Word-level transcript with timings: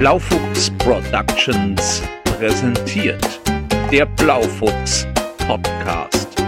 Blaufuchs 0.00 0.70
Productions 0.78 2.02
präsentiert 2.24 3.38
der 3.92 4.06
Blaufuchs 4.06 5.06
Podcast. 5.46 6.42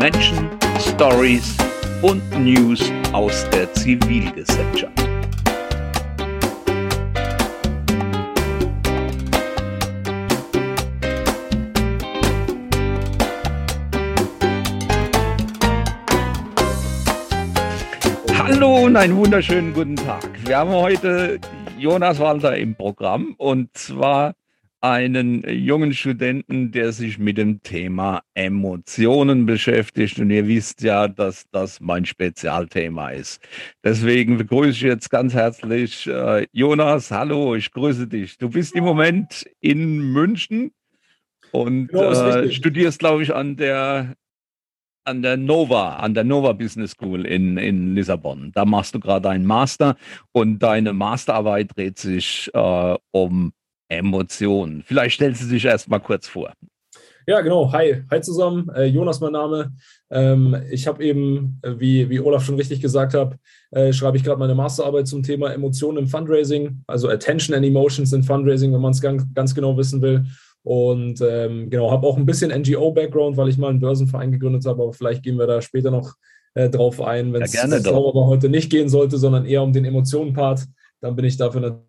Menschen, 0.00 0.48
Stories 0.80 1.54
und 2.00 2.22
News 2.42 2.90
aus 3.12 3.46
der 3.50 3.70
Zivilgesellschaft. 3.74 4.90
Hallo 18.38 18.86
und 18.86 18.96
einen 18.96 19.14
wunderschönen 19.14 19.74
guten 19.74 19.96
Tag. 19.96 20.26
Wir 20.46 20.56
haben 20.56 20.70
heute 20.70 21.38
Jonas 21.78 22.18
Walter 22.18 22.56
im 22.56 22.74
Programm 22.74 23.34
und 23.36 23.76
zwar 23.76 24.34
einen 24.80 25.42
jungen 25.48 25.92
Studenten, 25.92 26.70
der 26.70 26.92
sich 26.92 27.18
mit 27.18 27.38
dem 27.38 27.62
Thema 27.62 28.22
Emotionen 28.34 29.46
beschäftigt. 29.46 30.18
Und 30.18 30.30
ihr 30.30 30.46
wisst 30.46 30.82
ja, 30.82 31.08
dass 31.08 31.44
das 31.50 31.80
mein 31.80 32.04
Spezialthema 32.04 33.10
ist. 33.10 33.40
Deswegen 33.82 34.38
begrüße 34.38 34.70
ich 34.70 34.82
jetzt 34.82 35.10
ganz 35.10 35.34
herzlich 35.34 36.06
äh, 36.06 36.46
Jonas. 36.52 37.10
Hallo, 37.10 37.54
ich 37.56 37.72
grüße 37.72 38.06
dich. 38.06 38.38
Du 38.38 38.50
bist 38.50 38.74
im 38.74 38.84
Moment 38.84 39.44
in 39.60 40.12
München 40.12 40.72
und 41.52 41.88
genau, 41.88 42.10
äh, 42.12 42.50
studierst, 42.52 42.98
glaube 42.98 43.22
ich, 43.22 43.34
an 43.34 43.56
der 43.56 44.14
an 45.06 45.22
der 45.22 45.36
Nova, 45.36 45.96
an 45.96 46.14
der 46.14 46.24
Nova 46.24 46.52
Business 46.52 46.92
School 46.92 47.24
in, 47.24 47.56
in 47.56 47.94
Lissabon. 47.94 48.50
Da 48.54 48.64
machst 48.64 48.94
du 48.94 49.00
gerade 49.00 49.30
einen 49.30 49.46
Master 49.46 49.96
und 50.32 50.58
deine 50.58 50.92
Masterarbeit 50.92 51.76
dreht 51.76 51.98
sich 51.98 52.50
äh, 52.52 52.96
um 53.12 53.52
Emotionen. 53.88 54.82
Vielleicht 54.84 55.16
stellst 55.16 55.42
du 55.42 55.46
dich 55.46 55.64
erst 55.64 55.88
mal 55.88 56.00
kurz 56.00 56.26
vor. 56.26 56.52
Ja, 57.28 57.40
genau. 57.40 57.72
Hi, 57.72 58.04
hi 58.08 58.20
zusammen. 58.20 58.68
Äh, 58.74 58.84
Jonas, 58.84 59.20
mein 59.20 59.32
Name. 59.32 59.72
Ähm, 60.10 60.56
ich 60.70 60.86
habe 60.86 61.02
eben, 61.02 61.58
äh, 61.62 61.72
wie, 61.76 62.08
wie 62.08 62.20
Olaf 62.20 62.44
schon 62.44 62.54
richtig 62.54 62.80
gesagt 62.80 63.14
hat, 63.14 63.36
äh, 63.72 63.92
schreibe 63.92 64.16
ich 64.16 64.22
gerade 64.22 64.38
meine 64.38 64.54
Masterarbeit 64.54 65.08
zum 65.08 65.24
Thema 65.24 65.52
Emotionen 65.52 65.98
im 65.98 66.06
Fundraising, 66.06 66.84
also 66.86 67.08
Attention 67.08 67.56
and 67.56 67.66
Emotions 67.66 68.12
in 68.12 68.22
Fundraising, 68.22 68.72
wenn 68.72 68.80
man 68.80 68.92
es 68.92 69.00
ganz, 69.00 69.24
ganz 69.34 69.54
genau 69.56 69.76
wissen 69.76 70.02
will. 70.02 70.24
Und 70.66 71.20
ähm, 71.20 71.70
genau, 71.70 71.92
habe 71.92 72.08
auch 72.08 72.16
ein 72.16 72.26
bisschen 72.26 72.50
NGO-Background, 72.50 73.36
weil 73.36 73.48
ich 73.48 73.56
mal 73.56 73.68
einen 73.68 73.78
Börsenverein 73.78 74.32
gegründet 74.32 74.66
habe, 74.66 74.82
aber 74.82 74.92
vielleicht 74.92 75.22
gehen 75.22 75.38
wir 75.38 75.46
da 75.46 75.62
später 75.62 75.92
noch 75.92 76.14
äh, 76.54 76.68
drauf 76.68 77.00
ein, 77.00 77.32
wenn 77.32 77.42
es 77.42 77.52
ja, 77.52 77.62
aber 77.62 78.26
heute 78.26 78.48
nicht 78.48 78.68
gehen 78.68 78.88
sollte, 78.88 79.16
sondern 79.16 79.46
eher 79.46 79.62
um 79.62 79.72
den 79.72 79.84
Emotionen-Part, 79.84 80.66
dann 81.00 81.14
bin 81.14 81.24
ich 81.24 81.36
dafür 81.36 81.86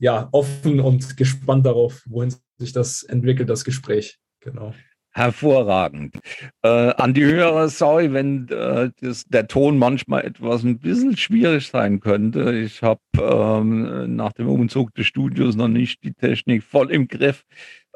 ja, 0.00 0.28
offen 0.32 0.80
und 0.80 1.16
gespannt 1.16 1.66
darauf, 1.66 2.02
wohin 2.08 2.34
sich 2.58 2.72
das 2.72 3.04
entwickelt, 3.04 3.48
das 3.48 3.62
Gespräch. 3.64 4.18
Genau. 4.40 4.74
Hervorragend. 5.12 6.14
Äh, 6.62 6.68
an 6.68 7.14
die 7.14 7.24
Hörer, 7.24 7.68
sorry, 7.68 8.12
wenn 8.12 8.48
äh, 8.48 8.90
das, 9.00 9.24
der 9.24 9.48
Ton 9.48 9.76
manchmal 9.76 10.24
etwas 10.24 10.62
ein 10.62 10.78
bisschen 10.78 11.16
schwierig 11.16 11.66
sein 11.68 11.98
könnte. 11.98 12.52
Ich 12.52 12.82
habe 12.82 13.00
ähm, 13.18 14.14
nach 14.14 14.32
dem 14.32 14.48
Umzug 14.48 14.94
des 14.94 15.06
Studios 15.06 15.56
noch 15.56 15.68
nicht 15.68 16.04
die 16.04 16.12
Technik 16.12 16.62
voll 16.62 16.92
im 16.92 17.08
Griff. 17.08 17.44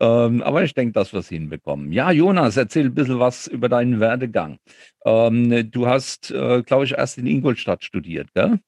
Ähm, 0.01 0.43
aber 0.43 0.65
ich 0.65 0.75
denke, 0.75 0.93
dass 0.93 1.13
wir 1.13 1.21
es 1.21 1.29
hinbekommen. 1.29 1.93
Ja, 1.93 2.11
Jonas, 2.11 2.57
erzähl 2.57 2.87
ein 2.87 2.95
bisschen 2.95 3.21
was 3.21 3.47
über 3.47 3.69
deinen 3.69 4.01
Werdegang. 4.01 4.59
Ähm, 5.05 5.71
du 5.71 5.87
hast, 5.87 6.33
äh, 6.33 6.63
glaube 6.63 6.85
ich, 6.85 6.93
erst 6.93 7.19
in 7.19 7.27
Ingolstadt 7.27 7.85
studiert, 7.85 8.35
gell? 8.35 8.59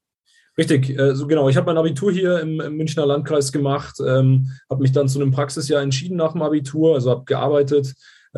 Richtig, 0.57 0.97
äh, 0.97 1.15
so 1.15 1.27
genau. 1.27 1.49
Ich 1.49 1.57
habe 1.57 1.67
mein 1.67 1.77
Abitur 1.77 2.13
hier 2.13 2.41
im, 2.41 2.61
im 2.61 2.77
Münchner 2.77 3.07
Landkreis 3.07 3.53
gemacht, 3.53 3.97
ähm, 4.01 4.53
habe 4.71 4.83
mich 4.83 4.93
dann 4.93 5.09
zu 5.09 5.21
einem 5.21 5.33
Praxisjahr 5.33 5.83
entschieden 5.83 6.17
nach 6.17 6.33
dem 6.33 6.43
Abitur, 6.43 6.95
also 6.95 7.11
habe 7.11 7.25
gearbeitet, 7.25 7.95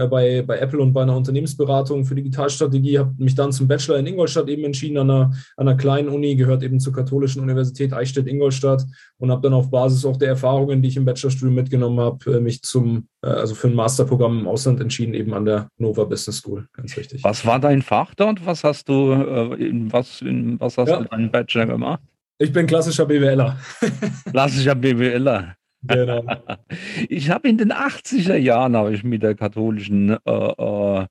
bei, 0.07 0.43
bei 0.43 0.59
Apple 0.59 0.81
und 0.81 0.93
bei 0.93 1.03
einer 1.03 1.17
Unternehmensberatung 1.17 2.05
für 2.05 2.15
Digitalstrategie, 2.15 2.99
habe 2.99 3.15
mich 3.19 3.35
dann 3.35 3.53
zum 3.53 3.67
Bachelor 3.67 3.99
in 3.99 4.07
Ingolstadt 4.07 4.49
eben 4.49 4.65
entschieden, 4.65 4.99
an 4.99 5.11
einer, 5.11 5.33
an 5.57 5.69
einer 5.69 5.77
kleinen 5.77 6.09
Uni, 6.09 6.37
gehört 6.37 6.63
eben 6.63 6.79
zur 6.79 6.93
Katholischen 6.93 7.43
Universität 7.43 7.93
Eichstätt-Ingolstadt 7.93 8.85
und 9.19 9.31
habe 9.31 9.43
dann 9.43 9.55
auf 9.55 9.71
Basis 9.71 10.05
auch 10.05 10.17
der 10.17 10.29
Erfahrungen, 10.29 10.83
die 10.83 10.89
ich 10.89 10.97
im 10.97 11.05
Bachelorstudium 11.05 11.55
mitgenommen 11.55 12.01
habe, 12.01 12.37
äh, 12.37 12.41
mich 12.41 12.63
zum, 12.63 13.09
äh, 13.23 13.29
also 13.29 13.55
für 13.55 13.69
ein 13.69 13.75
Masterprogramm 13.75 14.41
im 14.41 14.49
Ausland 14.49 14.81
entschieden, 14.81 15.15
eben 15.15 15.35
an 15.35 15.45
der 15.45 15.69
Nova 15.79 16.05
Business 16.05 16.39
School, 16.39 16.69
ganz 16.73 16.97
wichtig. 16.97 17.25
Was 17.25 17.45
war 17.45 17.59
dein 17.59 17.83
Fach 17.83 18.15
dort? 18.15 18.45
Was 18.47 18.65
hast 18.65 18.89
du, 18.89 19.13
in 19.59 19.93
was, 19.93 20.21
in 20.21 20.61
was 20.61 20.79
hast 20.79 20.89
ja. 20.89 20.99
du 21.01 21.05
deinen 21.05 21.31
Bachelor 21.31 21.67
gemacht? 21.67 22.01
Ich 22.39 22.53
bin 22.53 22.67
klassischer 22.67 23.05
BWLer. 23.05 23.59
klassischer 24.31 24.77
BWLer. 24.77 25.57
Genau. 25.89 26.25
Ich 27.09 27.31
habe 27.31 27.49
in 27.49 27.59
den 27.59 27.73
80er 27.73 28.37
Jahren 28.37 28.77
habe 28.77 28.95
ich 28.95 29.03
mit 29.03 29.23
der 29.23 29.35
katholischen 29.35 30.17
äh, 30.25 30.31
äh, 30.31 31.07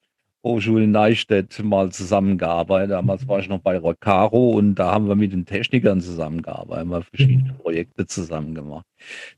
Hochschule 0.48 0.88
Neustädt 0.88 1.62
mal 1.64 1.92
zusammengearbeitet. 1.92 2.92
Damals 2.92 3.28
war 3.28 3.40
ich 3.40 3.50
noch 3.50 3.60
bei 3.60 3.78
Rocaro 3.78 4.52
und 4.52 4.76
da 4.76 4.92
haben 4.92 5.10
wir 5.10 5.16
mit 5.16 5.34
den 5.34 5.46
Technikern 5.46 6.00
zusammengearbeitet, 6.00 6.80
haben 6.80 6.90
wir 6.92 7.02
verschiedene 7.02 7.52
mhm. 7.52 7.58
Projekte 7.58 8.06
zusammen 8.06 8.56
gemacht. 8.56 8.86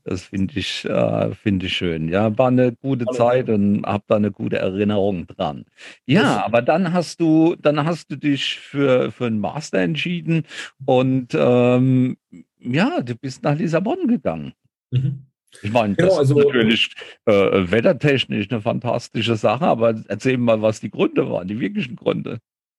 Das 0.04 0.22
finde 0.22 0.58
ich, 0.58 0.84
äh, 0.84 1.34
finde 1.34 1.66
ich 1.66 1.76
schön. 1.76 2.08
Ja, 2.08 2.36
war 2.38 2.48
eine 2.48 2.72
gute. 2.72 3.06
Zeit 3.06 3.48
und 3.48 3.84
habe 3.84 4.04
da 4.06 4.16
eine 4.16 4.30
gute 4.30 4.58
Erinnerung 4.58 5.26
dran. 5.26 5.64
Ja, 6.06 6.44
aber 6.44 6.62
dann 6.62 6.92
hast 6.92 7.20
du, 7.20 7.56
dann 7.56 7.84
hast 7.84 8.10
du 8.10 8.16
dich 8.16 8.60
für, 8.60 9.10
für 9.10 9.26
einen 9.26 9.40
Master 9.40 9.78
entschieden 9.78 10.44
und 10.84 11.28
ähm, 11.34 12.16
ja, 12.60 13.00
du 13.00 13.16
bist 13.16 13.42
nach 13.42 13.56
Lissabon 13.56 14.06
gegangen. 14.06 14.52
Mhm. 14.90 15.29
Ich 15.62 15.72
meine, 15.72 15.94
genau, 15.94 16.10
das 16.10 16.18
also, 16.18 16.38
ist 16.38 16.46
natürlich 16.46 16.94
äh, 17.26 17.32
wettertechnisch 17.70 18.50
eine 18.50 18.60
fantastische 18.60 19.36
Sache, 19.36 19.64
aber 19.64 19.94
erzähl 20.08 20.38
mal, 20.38 20.62
was 20.62 20.80
die 20.80 20.90
Gründe 20.90 21.28
waren, 21.28 21.48
die 21.48 21.60
wirklichen 21.60 21.96
Gründe. 21.96 22.38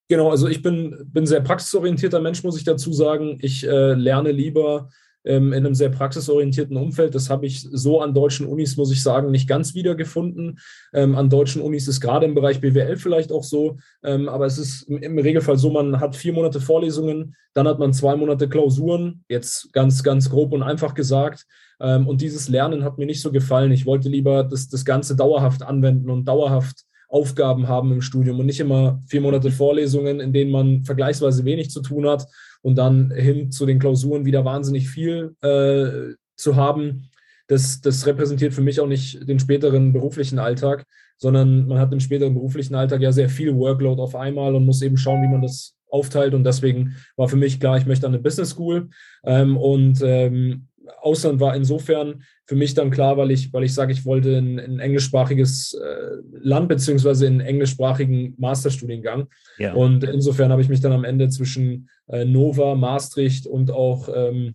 Genau, 0.10 0.30
also 0.30 0.48
ich 0.48 0.62
bin, 0.62 0.96
bin 1.06 1.26
sehr 1.26 1.42
praxisorientierter 1.42 2.20
Mensch, 2.20 2.44
muss 2.44 2.58
ich 2.58 2.64
dazu 2.64 2.92
sagen. 2.92 3.38
Ich 3.42 3.66
äh, 3.66 3.94
lerne 3.94 4.32
lieber 4.32 4.90
ähm, 5.24 5.54
in 5.54 5.66
einem 5.66 5.76
sehr 5.76 5.90
praxisorientierten 5.90 6.78
Umfeld. 6.78 7.16
Das 7.16 7.30
habe 7.30 7.46
ich 7.46 7.62
so 7.62 8.02
an 8.02 8.14
deutschen 8.14 8.46
Unis, 8.46 8.78
muss 8.78 8.92
ich 8.92 9.04
sagen, 9.04 9.32
nicht 9.32 9.48
ganz 9.48 9.74
wiedergefunden. 9.74 10.60
Ähm, 10.94 11.16
an 11.16 11.30
deutschen 11.30 11.62
Unis 11.62 11.88
ist 11.88 12.02
gerade 12.02 12.26
im 12.26 12.36
Bereich 12.36 12.60
BWL 12.60 12.98
vielleicht 12.98 13.32
auch 13.32 13.44
so, 13.44 13.78
ähm, 14.04 14.28
aber 14.30 14.46
es 14.46 14.58
ist 14.58 14.84
im, 14.84 14.98
im, 14.98 15.18
Regelfall 15.18 15.58
so, 15.58 15.70
man 15.70 16.00
hat 16.00 16.16
vier 16.16 16.34
Monate 16.34 16.60
Vorlesungen, 16.60 17.36
dann 17.54 17.68
hat 17.68 17.80
man 17.80 17.94
zwei 17.94 18.16
Monate 18.16 18.50
Klausuren, 18.50 19.24
jetzt 19.30 19.72
ganz, 19.74 20.04
ganz 20.04 20.30
grob 20.30 20.54
und 20.54 20.64
einfach 20.64 20.94
gesagt. 20.94 21.46
Ähm, 21.82 22.08
und 22.08 22.22
dieses 22.22 22.48
Lernen 22.48 22.84
hat 22.84 22.98
mir 22.98 23.06
nicht 23.06 23.22
so 23.22 23.32
gefallen. 23.32 23.72
Ich 23.72 23.86
wollte 23.86 24.10
lieber 24.10 24.44
das, 24.44 24.70
das 24.70 24.86
Ganze 24.86 25.16
dauerhaft 25.16 25.64
anwenden 25.64 26.10
und 26.10 26.26
dauerhaft 26.26 26.86
Aufgaben 27.10 27.68
haben 27.68 27.92
im 27.92 28.02
Studium 28.02 28.40
und 28.40 28.46
nicht 28.46 28.62
immer 28.62 29.02
vier 29.08 29.20
Monate 29.20 29.52
Vorlesungen, 29.52 30.22
in 30.22 30.32
denen 30.32 30.52
man 30.52 30.86
vergleichsweise 30.86 31.44
wenig 31.44 31.70
zu 31.70 31.82
tun 31.82 32.08
hat 32.08 32.26
und 32.62 32.78
dann 32.78 33.12
hin 33.12 33.52
zu 33.52 33.66
den 33.66 33.80
Klausuren 33.80 34.24
wieder 34.24 34.46
wahnsinnig 34.46 34.90
viel 34.90 35.36
äh, 35.42 36.16
zu 36.38 36.56
haben. 36.56 37.10
Das, 37.48 37.82
das 37.82 38.06
repräsentiert 38.06 38.54
für 38.54 38.62
mich 38.62 38.80
auch 38.80 38.88
nicht 38.88 39.28
den 39.28 39.40
späteren 39.40 39.92
beruflichen 39.92 40.40
Alltag, 40.40 40.86
sondern 41.18 41.68
man 41.68 41.80
hat 41.80 41.92
im 41.92 42.00
späteren 42.00 42.34
beruflichen 42.34 42.76
Alltag 42.76 43.02
ja 43.02 43.12
sehr 43.12 43.28
viel 43.28 43.56
Workload 43.56 44.02
auf 44.02 44.16
einmal 44.16 44.56
und 44.56 44.66
muss 44.66 44.82
eben 44.82 44.96
schauen, 44.96 45.22
wie 45.22 45.32
man 45.32 45.42
das 45.42 45.76
aufteilt. 45.90 46.34
Und 46.34 46.46
deswegen 46.46 46.96
war 47.18 47.28
für 47.28 47.36
mich 47.36 47.60
klar, 47.60 47.78
ich 47.78 47.86
möchte 47.86 48.08
an 48.08 48.14
eine 48.14 48.24
Business 48.24 48.52
School. 48.52 48.90
Ähm, 49.26 49.58
und 49.58 50.02
ähm, 50.02 50.68
Ausland 51.02 51.40
war 51.40 51.56
insofern 51.56 52.24
für 52.46 52.56
mich 52.56 52.74
dann 52.74 52.92
klar, 52.92 53.18
weil 53.18 53.32
ich, 53.32 53.54
weil 53.54 53.64
ich 53.64 53.74
sage, 53.74 53.92
ich 53.94 54.06
wollte 54.06 54.38
ein, 54.38 54.60
ein 54.60 54.80
englischsprachiges 54.80 55.74
äh, 55.74 56.18
Land 56.40 56.70
beziehungsweise 56.70 57.28
einen 57.28 57.40
englischsprachigen 57.40 58.36
Masterstudiengang. 58.38 59.28
Ja. 59.58 59.74
Und 59.74 60.04
insofern 60.04 60.52
habe 60.52 60.62
ich 60.62 60.70
mich 60.70 60.82
dann 60.82 60.92
am 60.92 61.04
Ende 61.04 61.30
zwischen 61.30 61.90
äh, 62.08 62.26
Nova, 62.26 62.76
Maastricht 62.76 63.48
und 63.48 63.72
auch 63.72 64.10
ähm, 64.14 64.54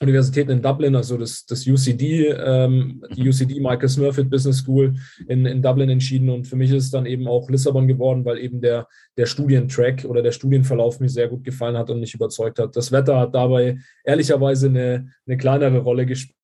Universitäten 0.00 0.50
in 0.50 0.62
Dublin, 0.62 0.94
also 0.96 1.16
das, 1.16 1.46
das 1.46 1.66
UCD, 1.66 2.28
ähm, 2.28 3.02
die 3.14 3.22
mhm. 3.22 3.28
UCD 3.28 3.60
Michael 3.60 3.88
Smurfit 3.88 4.30
Business 4.30 4.58
School 4.58 4.94
in, 5.28 5.46
in 5.46 5.62
Dublin 5.62 5.90
entschieden. 5.90 6.28
Und 6.30 6.46
für 6.46 6.56
mich 6.56 6.70
ist 6.70 6.84
es 6.84 6.90
dann 6.90 7.06
eben 7.06 7.26
auch 7.28 7.48
Lissabon 7.48 7.88
geworden, 7.88 8.24
weil 8.24 8.38
eben 8.38 8.60
der, 8.60 8.86
der 9.16 9.26
Studientrack 9.26 10.04
oder 10.04 10.22
der 10.22 10.32
Studienverlauf 10.32 11.00
mir 11.00 11.08
sehr 11.08 11.28
gut 11.28 11.44
gefallen 11.44 11.76
hat 11.76 11.90
und 11.90 12.00
mich 12.00 12.14
überzeugt 12.14 12.58
hat. 12.58 12.76
Das 12.76 12.92
Wetter 12.92 13.18
hat 13.18 13.34
dabei 13.34 13.78
ehrlicherweise 14.04 14.68
eine, 14.68 15.10
eine 15.26 15.36
kleinere 15.36 15.78
Rolle 15.78 16.06
gespielt. 16.06 16.36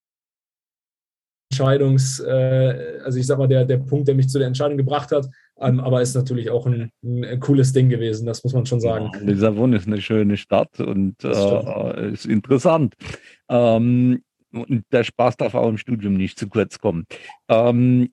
Entscheidungs, 1.52 2.18
äh, 2.20 3.00
also 3.04 3.18
ich 3.18 3.26
sag 3.26 3.38
mal, 3.38 3.46
der, 3.46 3.66
der 3.66 3.76
Punkt, 3.76 4.08
der 4.08 4.14
mich 4.14 4.28
zu 4.28 4.38
der 4.38 4.46
Entscheidung 4.46 4.78
gebracht 4.78 5.12
hat, 5.12 5.28
ähm, 5.60 5.80
aber 5.80 6.00
ist 6.00 6.14
natürlich 6.14 6.50
auch 6.50 6.66
ein, 6.66 6.90
ein, 7.04 7.40
cooles 7.40 7.74
Ding 7.74 7.90
gewesen, 7.90 8.26
das 8.26 8.42
muss 8.42 8.54
man 8.54 8.64
schon 8.64 8.80
sagen. 8.80 9.10
Ja, 9.12 9.20
Lissabon 9.20 9.74
ist 9.74 9.86
eine 9.86 10.00
schöne 10.00 10.38
Stadt 10.38 10.80
und 10.80 11.22
äh, 11.22 12.12
ist 12.12 12.24
interessant. 12.24 12.94
Ähm, 13.52 14.22
und 14.52 14.84
der 14.90 15.04
Spaß 15.04 15.36
darf 15.36 15.54
auch 15.54 15.68
im 15.68 15.78
Studium 15.78 16.14
nicht 16.14 16.38
zu 16.38 16.48
kurz 16.48 16.78
kommen. 16.78 17.06
Ähm, 17.48 18.10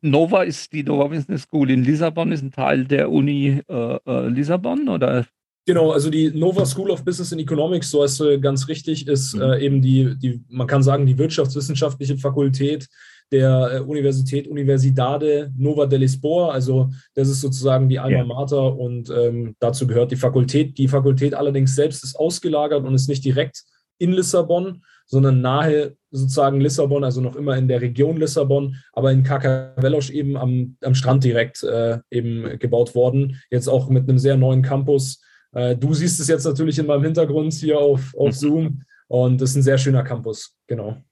Nova 0.00 0.42
ist 0.42 0.72
die 0.72 0.82
Nova 0.82 1.08
Business 1.08 1.42
School 1.42 1.70
in 1.70 1.84
Lissabon, 1.84 2.32
ist 2.32 2.42
ein 2.42 2.52
Teil 2.52 2.84
der 2.84 3.10
Uni 3.10 3.60
äh, 3.68 3.98
äh 4.06 4.28
Lissabon 4.28 4.88
oder? 4.88 5.26
Genau, 5.66 5.90
also 5.90 6.08
die 6.08 6.30
Nova 6.30 6.64
School 6.64 6.90
of 6.90 7.04
Business 7.04 7.32
and 7.32 7.42
Economics, 7.42 7.90
so 7.90 8.02
heißt 8.02 8.16
sie 8.16 8.40
ganz 8.40 8.68
richtig, 8.68 9.06
ist 9.06 9.34
mhm. 9.34 9.42
äh, 9.42 9.60
eben 9.60 9.82
die, 9.82 10.16
die, 10.18 10.40
man 10.48 10.66
kann 10.66 10.82
sagen, 10.82 11.04
die 11.04 11.18
wirtschaftswissenschaftliche 11.18 12.16
Fakultät 12.16 12.88
der 13.30 13.72
äh, 13.72 13.80
Universität 13.80 14.48
Universidade 14.48 15.52
Nova 15.56 15.86
de 15.86 15.98
Lisboa. 15.98 16.52
Also 16.52 16.90
das 17.14 17.28
ist 17.28 17.40
sozusagen 17.40 17.88
die 17.88 17.98
Alma. 17.98 18.24
Mater 18.24 18.78
und 18.78 19.10
ähm, 19.10 19.56
dazu 19.58 19.86
gehört 19.86 20.10
die 20.10 20.16
Fakultät. 20.16 20.78
Die 20.78 20.88
Fakultät 20.88 21.34
allerdings 21.34 21.74
selbst 21.74 22.02
ist 22.04 22.18
ausgelagert 22.18 22.84
und 22.84 22.94
ist 22.94 23.08
nicht 23.08 23.24
direkt 23.24 23.64
in 23.98 24.12
Lissabon, 24.12 24.82
sondern 25.06 25.40
nahe 25.40 25.96
sozusagen 26.10 26.60
Lissabon, 26.60 27.04
also 27.04 27.20
noch 27.20 27.36
immer 27.36 27.56
in 27.56 27.68
der 27.68 27.80
Region 27.80 28.18
Lissabon, 28.18 28.76
aber 28.92 29.12
in 29.12 29.22
Carcavelos 29.22 30.10
eben 30.10 30.36
am, 30.36 30.76
am 30.82 30.94
Strand 30.94 31.24
direkt 31.24 31.62
äh, 31.62 31.98
eben 32.10 32.58
gebaut 32.58 32.94
worden. 32.94 33.40
Jetzt 33.50 33.68
auch 33.68 33.88
mit 33.88 34.08
einem 34.08 34.18
sehr 34.18 34.36
neuen 34.36 34.62
Campus. 34.62 35.22
Äh, 35.52 35.76
du 35.76 35.94
siehst 35.94 36.20
es 36.20 36.28
jetzt 36.28 36.44
natürlich 36.44 36.78
in 36.78 36.86
meinem 36.86 37.04
Hintergrund 37.04 37.52
hier 37.54 37.78
auf, 37.78 38.14
auf 38.16 38.34
Zoom 38.34 38.82
und 39.08 39.40
das 39.40 39.50
ist 39.50 39.56
ein 39.56 39.62
sehr 39.62 39.78
schöner 39.78 40.04
Campus, 40.04 40.56
genau. 40.66 41.02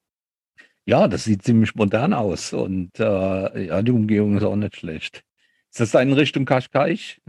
Ja, 0.84 1.08
das 1.08 1.24
sieht 1.24 1.42
ziemlich 1.42 1.74
modern 1.74 2.12
aus 2.12 2.52
und 2.52 2.90
äh, 3.00 3.66
ja, 3.66 3.82
die 3.82 3.90
Umgebung 3.90 4.36
ist 4.36 4.44
auch 4.44 4.56
nicht 4.56 4.76
schlecht. 4.76 5.22
Ist 5.70 5.80
das 5.80 6.00
in 6.00 6.12
Richtung 6.12 6.44
Kaschkaich? 6.44 7.20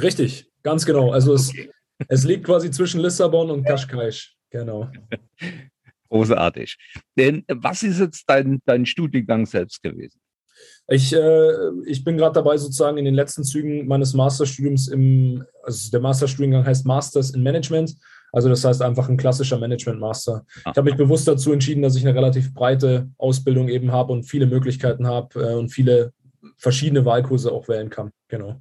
Richtig, 0.00 0.50
ganz 0.62 0.84
genau. 0.84 1.12
Also 1.12 1.34
es, 1.34 1.50
okay. 1.50 1.70
es 2.08 2.24
liegt 2.24 2.44
quasi 2.44 2.70
zwischen 2.70 3.00
Lissabon 3.00 3.50
und 3.50 3.64
Kaschkaich, 3.64 4.36
genau. 4.50 4.90
Großartig. 6.10 6.76
Denn 7.16 7.44
was 7.48 7.82
ist 7.82 8.00
jetzt 8.00 8.24
dein, 8.26 8.60
dein 8.64 8.86
Studiengang 8.86 9.46
selbst 9.46 9.82
gewesen? 9.82 10.20
Ich, 10.88 11.14
äh, 11.14 11.52
ich 11.84 12.02
bin 12.02 12.16
gerade 12.16 12.34
dabei, 12.34 12.56
sozusagen 12.56 12.96
in 12.96 13.04
den 13.04 13.14
letzten 13.14 13.44
Zügen 13.44 13.86
meines 13.86 14.14
Masterstudiums 14.14 14.88
im, 14.88 15.44
also 15.62 15.90
der 15.90 16.00
Masterstudiengang 16.00 16.64
heißt 16.64 16.86
Masters 16.86 17.30
in 17.30 17.42
Management. 17.42 17.94
Also 18.32 18.48
das 18.48 18.64
heißt 18.64 18.82
einfach 18.82 19.08
ein 19.08 19.16
klassischer 19.16 19.58
Management-Master. 19.58 20.44
Ich 20.58 20.64
habe 20.64 20.82
mich 20.82 20.96
bewusst 20.96 21.28
dazu 21.28 21.52
entschieden, 21.52 21.82
dass 21.82 21.96
ich 21.96 22.06
eine 22.06 22.14
relativ 22.14 22.52
breite 22.52 23.08
Ausbildung 23.18 23.68
eben 23.68 23.92
habe 23.92 24.12
und 24.12 24.24
viele 24.24 24.46
Möglichkeiten 24.46 25.06
habe 25.06 25.40
äh, 25.40 25.54
und 25.54 25.70
viele 25.70 26.12
verschiedene 26.56 27.04
Wahlkurse 27.04 27.52
auch 27.52 27.68
wählen 27.68 27.90
kann. 27.90 28.10
Genau. 28.28 28.60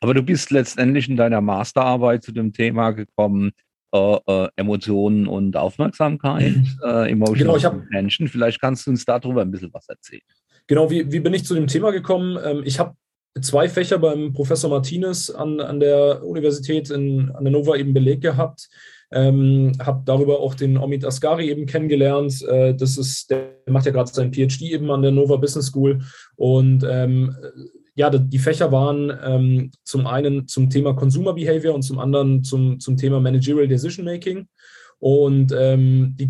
Aber 0.00 0.14
du 0.14 0.22
bist 0.22 0.50
letztendlich 0.50 1.08
in 1.08 1.16
deiner 1.16 1.40
Masterarbeit 1.40 2.22
zu 2.22 2.32
dem 2.32 2.52
Thema 2.52 2.92
gekommen, 2.92 3.52
äh, 3.92 4.18
äh, 4.26 4.48
Emotionen 4.56 5.26
und 5.26 5.56
Aufmerksamkeit, 5.56 6.54
äh, 6.84 7.10
Emotional 7.10 7.36
genau, 7.36 7.56
ich 7.56 7.64
hab, 7.64 7.74
Attention. 7.74 8.28
Vielleicht 8.28 8.60
kannst 8.60 8.86
du 8.86 8.90
uns 8.90 9.04
darüber 9.04 9.42
ein 9.42 9.50
bisschen 9.50 9.72
was 9.72 9.88
erzählen. 9.88 10.22
Genau, 10.66 10.90
wie, 10.90 11.10
wie 11.10 11.20
bin 11.20 11.34
ich 11.34 11.44
zu 11.44 11.54
dem 11.54 11.66
Thema 11.66 11.90
gekommen? 11.90 12.38
Ähm, 12.44 12.62
ich 12.64 12.78
habe 12.78 12.94
zwei 13.40 13.68
Fächer 13.68 13.98
beim 13.98 14.32
Professor 14.32 14.70
Martinez 14.70 15.30
an, 15.30 15.60
an 15.60 15.80
der 15.80 16.24
Universität 16.24 16.90
in 16.90 17.30
an 17.32 17.44
der 17.44 17.52
Nova 17.52 17.76
eben 17.76 17.92
belegt 17.92 18.22
gehabt. 18.22 18.68
Ähm, 19.12 19.72
habe 19.84 20.02
darüber 20.04 20.38
auch 20.38 20.54
den 20.54 20.78
Omid 20.78 21.04
Asgari 21.04 21.50
eben 21.50 21.66
kennengelernt. 21.66 22.42
Äh, 22.42 22.74
das 22.74 22.96
ist, 22.96 23.30
der 23.30 23.54
macht 23.66 23.86
ja 23.86 23.92
gerade 23.92 24.10
seinen 24.10 24.32
PhD 24.32 24.62
eben 24.62 24.90
an 24.90 25.02
der 25.02 25.10
Nova 25.10 25.36
Business 25.36 25.66
School. 25.66 26.00
Und 26.36 26.84
ähm, 26.88 27.34
ja, 28.00 28.08
die 28.08 28.38
Fächer 28.38 28.72
waren 28.72 29.12
ähm, 29.22 29.70
zum 29.84 30.06
einen 30.06 30.48
zum 30.48 30.70
Thema 30.70 30.94
Consumer 30.94 31.34
Behavior 31.34 31.74
und 31.74 31.82
zum 31.82 31.98
anderen 31.98 32.42
zum, 32.42 32.80
zum 32.80 32.96
Thema 32.96 33.20
Managerial 33.20 33.68
Decision 33.68 34.06
Making. 34.06 34.48
Und 34.98 35.52
ähm, 35.52 36.14
die 36.18 36.26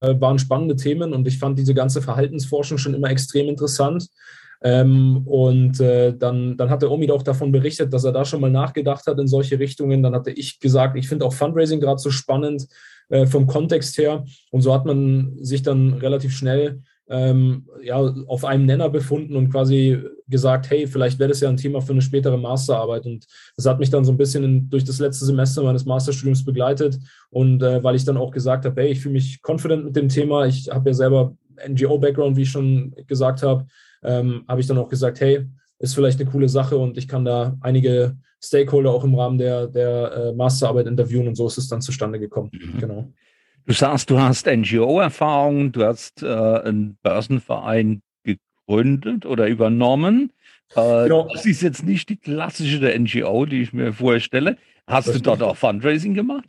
äh, 0.00 0.18
waren 0.18 0.38
spannende 0.38 0.76
Themen 0.76 1.12
und 1.12 1.28
ich 1.28 1.38
fand 1.38 1.58
diese 1.58 1.74
ganze 1.74 2.00
Verhaltensforschung 2.00 2.78
schon 2.78 2.94
immer 2.94 3.10
extrem 3.10 3.50
interessant. 3.50 4.08
Ähm, 4.62 5.26
und 5.26 5.78
äh, 5.80 6.16
dann, 6.16 6.56
dann 6.56 6.70
hat 6.70 6.80
der 6.80 6.90
Omid 6.90 7.10
auch 7.10 7.22
davon 7.22 7.52
berichtet, 7.52 7.92
dass 7.92 8.04
er 8.04 8.12
da 8.12 8.24
schon 8.24 8.40
mal 8.40 8.50
nachgedacht 8.50 9.06
hat 9.06 9.18
in 9.18 9.28
solche 9.28 9.58
Richtungen. 9.58 10.02
Dann 10.02 10.14
hatte 10.14 10.30
ich 10.30 10.58
gesagt, 10.58 10.96
ich 10.96 11.06
finde 11.06 11.26
auch 11.26 11.34
Fundraising 11.34 11.80
gerade 11.80 12.00
so 12.00 12.10
spannend 12.10 12.66
äh, 13.10 13.26
vom 13.26 13.46
Kontext 13.46 13.98
her. 13.98 14.24
Und 14.50 14.62
so 14.62 14.72
hat 14.72 14.86
man 14.86 15.36
sich 15.42 15.62
dann 15.62 15.92
relativ 15.92 16.34
schnell 16.34 16.80
ähm, 17.08 17.68
ja, 17.82 17.96
auf 17.98 18.44
einem 18.44 18.66
Nenner 18.66 18.88
befunden 18.88 19.36
und 19.36 19.50
quasi 19.50 20.00
gesagt, 20.28 20.70
hey, 20.70 20.86
vielleicht 20.86 21.18
wäre 21.18 21.28
das 21.28 21.40
ja 21.40 21.48
ein 21.48 21.56
Thema 21.56 21.80
für 21.80 21.92
eine 21.92 22.02
spätere 22.02 22.36
Masterarbeit. 22.36 23.06
Und 23.06 23.26
das 23.56 23.66
hat 23.66 23.78
mich 23.78 23.90
dann 23.90 24.04
so 24.04 24.12
ein 24.12 24.16
bisschen 24.16 24.42
in, 24.42 24.68
durch 24.70 24.84
das 24.84 24.98
letzte 24.98 25.24
Semester 25.24 25.62
meines 25.62 25.84
Masterstudiums 25.84 26.44
begleitet. 26.44 26.98
Und 27.30 27.62
äh, 27.62 27.82
weil 27.84 27.94
ich 27.94 28.04
dann 28.04 28.16
auch 28.16 28.32
gesagt 28.32 28.64
habe, 28.64 28.80
hey, 28.80 28.90
ich 28.90 29.00
fühle 29.00 29.14
mich 29.14 29.40
confident 29.46 29.84
mit 29.84 29.96
dem 29.96 30.08
Thema. 30.08 30.46
Ich 30.46 30.68
habe 30.68 30.90
ja 30.90 30.94
selber 30.94 31.36
NGO-Background, 31.66 32.36
wie 32.36 32.42
ich 32.42 32.50
schon 32.50 32.94
gesagt 33.06 33.42
habe 33.42 33.66
ähm, 34.06 34.44
habe 34.48 34.60
ich 34.60 34.66
dann 34.66 34.78
auch 34.78 34.88
gesagt, 34.88 35.20
hey, 35.20 35.46
ist 35.78 35.94
vielleicht 35.94 36.20
eine 36.20 36.30
coole 36.30 36.48
Sache 36.48 36.78
und 36.78 36.96
ich 36.96 37.08
kann 37.08 37.24
da 37.24 37.56
einige 37.60 38.16
Stakeholder 38.42 38.90
auch 38.90 39.04
im 39.04 39.14
Rahmen 39.14 39.36
der, 39.36 39.66
der 39.66 40.12
äh, 40.12 40.32
Masterarbeit 40.32 40.86
interviewen 40.86 41.28
und 41.28 41.34
so 41.34 41.46
ist 41.46 41.58
es 41.58 41.68
dann 41.68 41.82
zustande 41.82 42.18
gekommen. 42.18 42.50
Mhm. 42.52 42.78
Genau. 42.78 43.12
Du 43.66 43.72
sagst, 43.72 44.10
du 44.10 44.20
hast 44.20 44.46
NGO-Erfahrung, 44.46 45.72
du 45.72 45.84
hast 45.84 46.22
äh, 46.22 46.26
einen 46.26 46.98
Börsenverein 47.02 48.00
gegründet 48.22 49.26
oder 49.26 49.48
übernommen. 49.48 50.30
Äh, 50.76 51.04
genau. 51.04 51.28
Das 51.32 51.44
ist 51.46 51.62
jetzt 51.62 51.84
nicht 51.84 52.08
die 52.08 52.16
klassische 52.16 52.78
der 52.78 52.96
NGO, 52.98 53.44
die 53.44 53.62
ich 53.62 53.72
mir 53.72 53.92
vorstelle. 53.92 54.56
Hast 54.86 55.08
das 55.08 55.16
du 55.16 55.22
dort 55.22 55.42
auch 55.42 55.56
Fundraising 55.56 56.14
gemacht? 56.14 56.48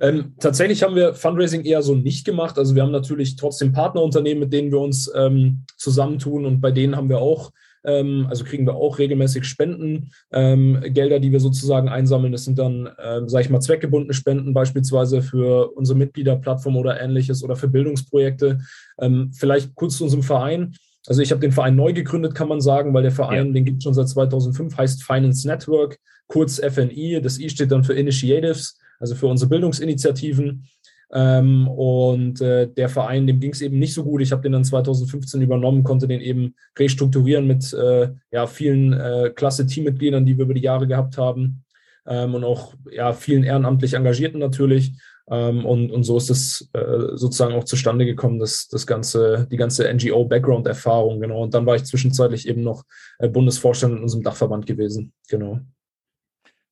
Ähm, 0.00 0.34
tatsächlich 0.38 0.84
haben 0.84 0.94
wir 0.94 1.14
Fundraising 1.14 1.64
eher 1.64 1.82
so 1.82 1.96
nicht 1.96 2.24
gemacht. 2.24 2.56
Also 2.56 2.76
wir 2.76 2.82
haben 2.82 2.92
natürlich 2.92 3.34
trotzdem 3.34 3.72
Partnerunternehmen, 3.72 4.44
mit 4.44 4.52
denen 4.52 4.70
wir 4.70 4.78
uns 4.78 5.10
ähm, 5.16 5.64
zusammentun 5.76 6.46
und 6.46 6.60
bei 6.60 6.70
denen 6.70 6.94
haben 6.94 7.08
wir 7.08 7.18
auch, 7.18 7.50
ähm, 7.88 8.26
also 8.28 8.44
kriegen 8.44 8.66
wir 8.66 8.74
auch 8.74 8.98
regelmäßig 8.98 9.44
Spenden, 9.44 10.10
ähm, 10.32 10.80
Gelder, 10.88 11.18
die 11.18 11.32
wir 11.32 11.40
sozusagen 11.40 11.88
einsammeln. 11.88 12.32
Das 12.32 12.44
sind 12.44 12.58
dann, 12.58 12.88
ähm, 13.02 13.28
sage 13.28 13.44
ich 13.44 13.50
mal, 13.50 13.60
zweckgebundene 13.60 14.14
Spenden 14.14 14.52
beispielsweise 14.52 15.22
für 15.22 15.72
unsere 15.74 15.98
Mitgliederplattform 15.98 16.76
oder 16.76 17.00
ähnliches 17.00 17.42
oder 17.42 17.56
für 17.56 17.68
Bildungsprojekte. 17.68 18.58
Ähm, 19.00 19.32
vielleicht 19.32 19.74
kurz 19.74 19.96
zu 19.96 20.04
unserem 20.04 20.22
Verein. 20.22 20.74
Also 21.06 21.22
ich 21.22 21.30
habe 21.30 21.40
den 21.40 21.52
Verein 21.52 21.76
neu 21.76 21.92
gegründet, 21.94 22.34
kann 22.34 22.48
man 22.48 22.60
sagen, 22.60 22.92
weil 22.92 23.02
der 23.02 23.12
Verein, 23.12 23.46
ja. 23.46 23.52
den 23.52 23.64
gibt 23.64 23.78
es 23.78 23.84
schon 23.84 23.94
seit 23.94 24.08
2005, 24.08 24.76
heißt 24.76 25.04
Finance 25.04 25.48
Network, 25.48 25.98
kurz 26.26 26.60
FNI. 26.60 27.20
Das 27.22 27.38
I 27.38 27.48
steht 27.48 27.72
dann 27.72 27.84
für 27.84 27.94
Initiatives 27.94 28.78
also 29.00 29.14
für 29.14 29.26
unsere 29.26 29.48
Bildungsinitiativen. 29.48 30.64
Ähm, 31.12 31.68
und 31.68 32.40
äh, 32.40 32.68
der 32.68 32.88
Verein, 32.88 33.26
dem 33.26 33.40
ging 33.40 33.52
es 33.52 33.62
eben 33.62 33.78
nicht 33.78 33.94
so 33.94 34.04
gut. 34.04 34.20
Ich 34.20 34.32
habe 34.32 34.42
den 34.42 34.52
dann 34.52 34.64
2015 34.64 35.40
übernommen, 35.40 35.84
konnte 35.84 36.06
den 36.06 36.20
eben 36.20 36.54
restrukturieren 36.78 37.46
mit 37.46 37.72
äh, 37.72 38.10
ja, 38.30 38.46
vielen 38.46 38.92
äh, 38.92 39.30
klasse 39.34 39.66
Teammitgliedern, 39.66 40.26
die 40.26 40.36
wir 40.36 40.44
über 40.44 40.54
die 40.54 40.60
Jahre 40.60 40.86
gehabt 40.86 41.16
haben 41.16 41.64
ähm, 42.06 42.34
und 42.34 42.44
auch 42.44 42.74
ja, 42.90 43.12
vielen 43.12 43.44
ehrenamtlich 43.44 43.94
Engagierten 43.94 44.38
natürlich. 44.38 44.92
Ähm, 45.30 45.66
und, 45.66 45.90
und 45.90 46.04
so 46.04 46.16
ist 46.16 46.30
es 46.30 46.70
äh, 46.72 47.16
sozusagen 47.16 47.54
auch 47.54 47.64
zustande 47.64 48.06
gekommen, 48.06 48.38
dass 48.38 48.68
das 48.68 48.86
ganze, 48.86 49.46
die 49.50 49.58
ganze 49.58 49.92
NGO-Background-Erfahrung, 49.92 51.20
genau. 51.20 51.42
Und 51.42 51.52
dann 51.54 51.66
war 51.66 51.76
ich 51.76 51.84
zwischenzeitlich 51.84 52.48
eben 52.48 52.62
noch 52.62 52.84
äh, 53.18 53.28
Bundesvorstand 53.28 53.96
in 53.96 54.02
unserem 54.02 54.24
Dachverband 54.24 54.66
gewesen, 54.66 55.12
genau. 55.28 55.60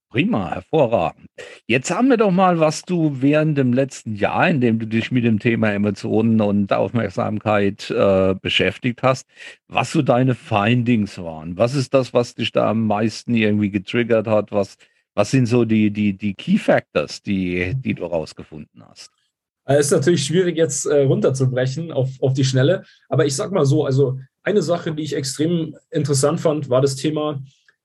Prima, 0.08 0.50
hervorragend. 0.50 1.26
Jetzt 1.66 1.90
haben 1.90 2.08
wir 2.08 2.16
doch 2.16 2.30
mal, 2.30 2.60
was 2.60 2.82
du 2.82 3.20
während 3.20 3.58
dem 3.58 3.72
letzten 3.72 4.14
Jahr, 4.14 4.48
in 4.48 4.60
dem 4.60 4.78
du 4.78 4.86
dich 4.86 5.10
mit 5.10 5.25
dem 5.25 5.40
Thema 5.40 5.72
Emotionen 5.72 6.40
und 6.40 6.72
Aufmerksamkeit 6.72 7.90
äh, 7.90 8.34
beschäftigt 8.40 9.02
hast, 9.02 9.26
was 9.66 9.90
so 9.90 10.02
deine 10.02 10.36
Findings 10.36 11.18
waren. 11.18 11.58
Was 11.58 11.75
ist 11.75 11.92
das, 11.92 12.14
was 12.14 12.36
dich 12.36 12.52
da 12.52 12.70
am 12.70 12.86
meisten 12.86 13.34
irgendwie 13.34 13.70
getriggert 13.70 14.28
hat? 14.28 14.52
Was, 14.52 14.76
was 15.14 15.32
sind 15.32 15.46
so 15.46 15.64
die, 15.64 15.90
die, 15.90 16.16
die 16.16 16.34
Key 16.34 16.58
Factors, 16.58 17.20
die, 17.22 17.75
die 17.75 17.94
du 17.94 18.04
rausgefunden 18.04 18.84
hast? 18.88 19.10
Es 19.64 19.86
ist 19.86 19.92
natürlich 19.92 20.25
schwierig 20.25 20.56
jetzt 20.56 20.86
äh, 20.86 21.02
runterzubrechen 21.02 21.90
auf, 21.90 22.10
auf 22.20 22.32
die 22.34 22.44
Schnelle, 22.44 22.84
aber 23.08 23.26
ich 23.26 23.34
sag 23.34 23.50
mal 23.50 23.66
so, 23.66 23.84
also 23.84 24.20
eine 24.44 24.62
Sache, 24.62 24.94
die 24.94 25.02
ich 25.02 25.16
extrem 25.16 25.76
interessant 25.90 26.40
fand, 26.40 26.70
war 26.70 26.80
das 26.80 26.94
Thema, 26.94 27.42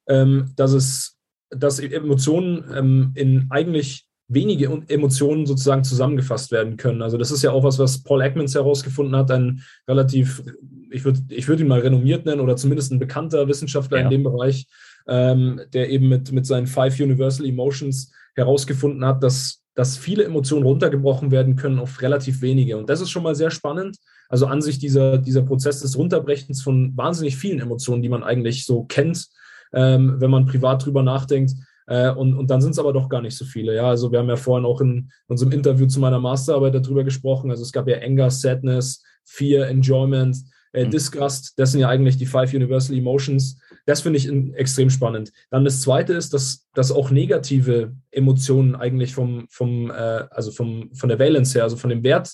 ähm, 0.08 0.54
dass 0.56 0.74
es 0.74 1.18
dass 1.52 1.80
Emotionen 1.80 2.64
ähm, 2.76 3.12
in 3.16 3.48
eigentlich 3.50 4.08
wenige 4.34 4.82
Emotionen 4.88 5.46
sozusagen 5.46 5.84
zusammengefasst 5.84 6.52
werden 6.52 6.78
können. 6.78 7.02
Also 7.02 7.18
das 7.18 7.32
ist 7.32 7.44
ja 7.44 7.52
auch 7.52 7.64
was, 7.64 7.80
was 7.80 8.02
Paul 8.02 8.22
Ekmans 8.22 8.56
herausgefunden 8.56 9.16
hat, 9.16 9.30
ein 9.30 9.62
relativ, 9.88 10.42
ich 10.90 11.04
würde 11.04 11.20
ich 11.30 11.48
würd 11.50 11.60
ihn 11.60 11.68
mal 11.68 11.82
renommiert 11.82 12.26
nennen 12.26 12.40
oder 12.40 12.56
zumindest 12.56 12.94
ein 12.94 13.00
bekannter 13.00 13.48
Wissenschaftler 13.50 13.98
ja. 13.98 14.04
in 14.06 14.10
dem 14.10 14.24
Bereich, 14.24 14.68
ähm, 15.08 15.60
der 15.74 15.90
eben 15.90 16.08
mit, 16.08 16.32
mit 16.32 16.46
seinen 16.46 16.68
Five 16.68 16.98
Universal 17.00 17.46
Emotions 17.46 18.14
herausgefunden 18.36 19.04
hat, 19.04 19.22
dass, 19.22 19.64
dass 19.76 19.98
viele 19.98 20.24
Emotionen 20.24 20.64
runtergebrochen 20.64 21.32
werden 21.32 21.58
können 21.58 21.80
auf 21.80 22.02
relativ 22.02 22.42
wenige. 22.42 22.78
Und 22.78 22.90
das 22.90 23.02
ist 23.02 23.10
schon 23.10 23.24
mal 23.24 23.36
sehr 23.36 23.52
spannend. 23.52 23.98
Also 24.30 24.46
an 24.46 24.62
sich 24.62 24.80
dieser, 24.80 25.18
dieser 25.18 25.42
Prozess 25.42 25.82
des 25.82 25.98
Runterbrechens 25.98 26.62
von 26.62 26.96
wahnsinnig 26.96 27.36
vielen 27.36 27.60
Emotionen, 27.60 28.02
die 28.02 28.08
man 28.08 28.24
eigentlich 28.24 28.66
so 28.66 28.86
kennt, 28.86 29.28
ähm, 29.74 30.16
wenn 30.20 30.32
man 30.32 30.46
privat 30.46 30.86
drüber 30.86 31.04
nachdenkt. 31.04 31.54
Äh, 31.88 32.12
und, 32.12 32.36
und 32.36 32.50
dann 32.50 32.62
sind 32.62 32.72
es 32.72 32.80
aber 32.80 32.94
doch 32.94 33.10
gar 33.10 33.22
nicht 33.22 33.36
so 33.36 33.46
viele. 33.46 33.76
Ja, 33.76 33.90
also 33.90 34.12
wir 34.12 34.20
haben 34.20 34.30
ja 34.30 34.36
vorhin 34.36 34.66
auch 34.66 34.82
in 34.82 35.12
unserem 35.28 35.52
Interview 35.52 35.88
zu 35.88 36.00
meiner 36.00 36.20
Masterarbeit 36.20 36.76
darüber 36.76 37.04
gesprochen. 37.04 37.52
Also 37.52 37.64
es 37.64 37.72
gab 37.72 37.88
ja 37.88 37.98
Anger, 38.00 38.30
Sadness, 38.30 39.04
Fear, 39.26 39.68
Enjoyment, 39.68 40.38
äh, 40.74 40.86
mhm. 40.86 40.92
Disgust. 40.92 41.54
Das 41.58 41.72
sind 41.72 41.82
ja 41.82 41.90
eigentlich 41.90 42.18
die 42.18 42.26
Five 42.26 42.54
Universal 42.54 42.98
Emotions. 42.98 43.60
das 43.86 44.02
finde 44.02 44.20
ich 44.20 44.32
extrem 44.56 44.90
spannend. 44.90 45.32
Dann 45.50 45.66
das 45.66 45.82
Zweite 45.82 46.14
ist, 46.14 46.34
dass, 46.34 46.68
dass 46.74 46.92
auch 46.92 47.12
negative 47.12 47.94
Emotionen 48.12 48.76
eigentlich 48.76 49.14
vom, 49.14 49.48
vom, 49.50 49.90
äh, 49.90 49.94
also 49.94 50.52
vom, 50.52 50.94
von 50.94 51.10
der 51.10 51.20
Valence 51.20 51.56
her, 51.56 51.64
also 51.64 51.78
von 51.78 51.90
dem 51.90 52.04
Wert, 52.04 52.32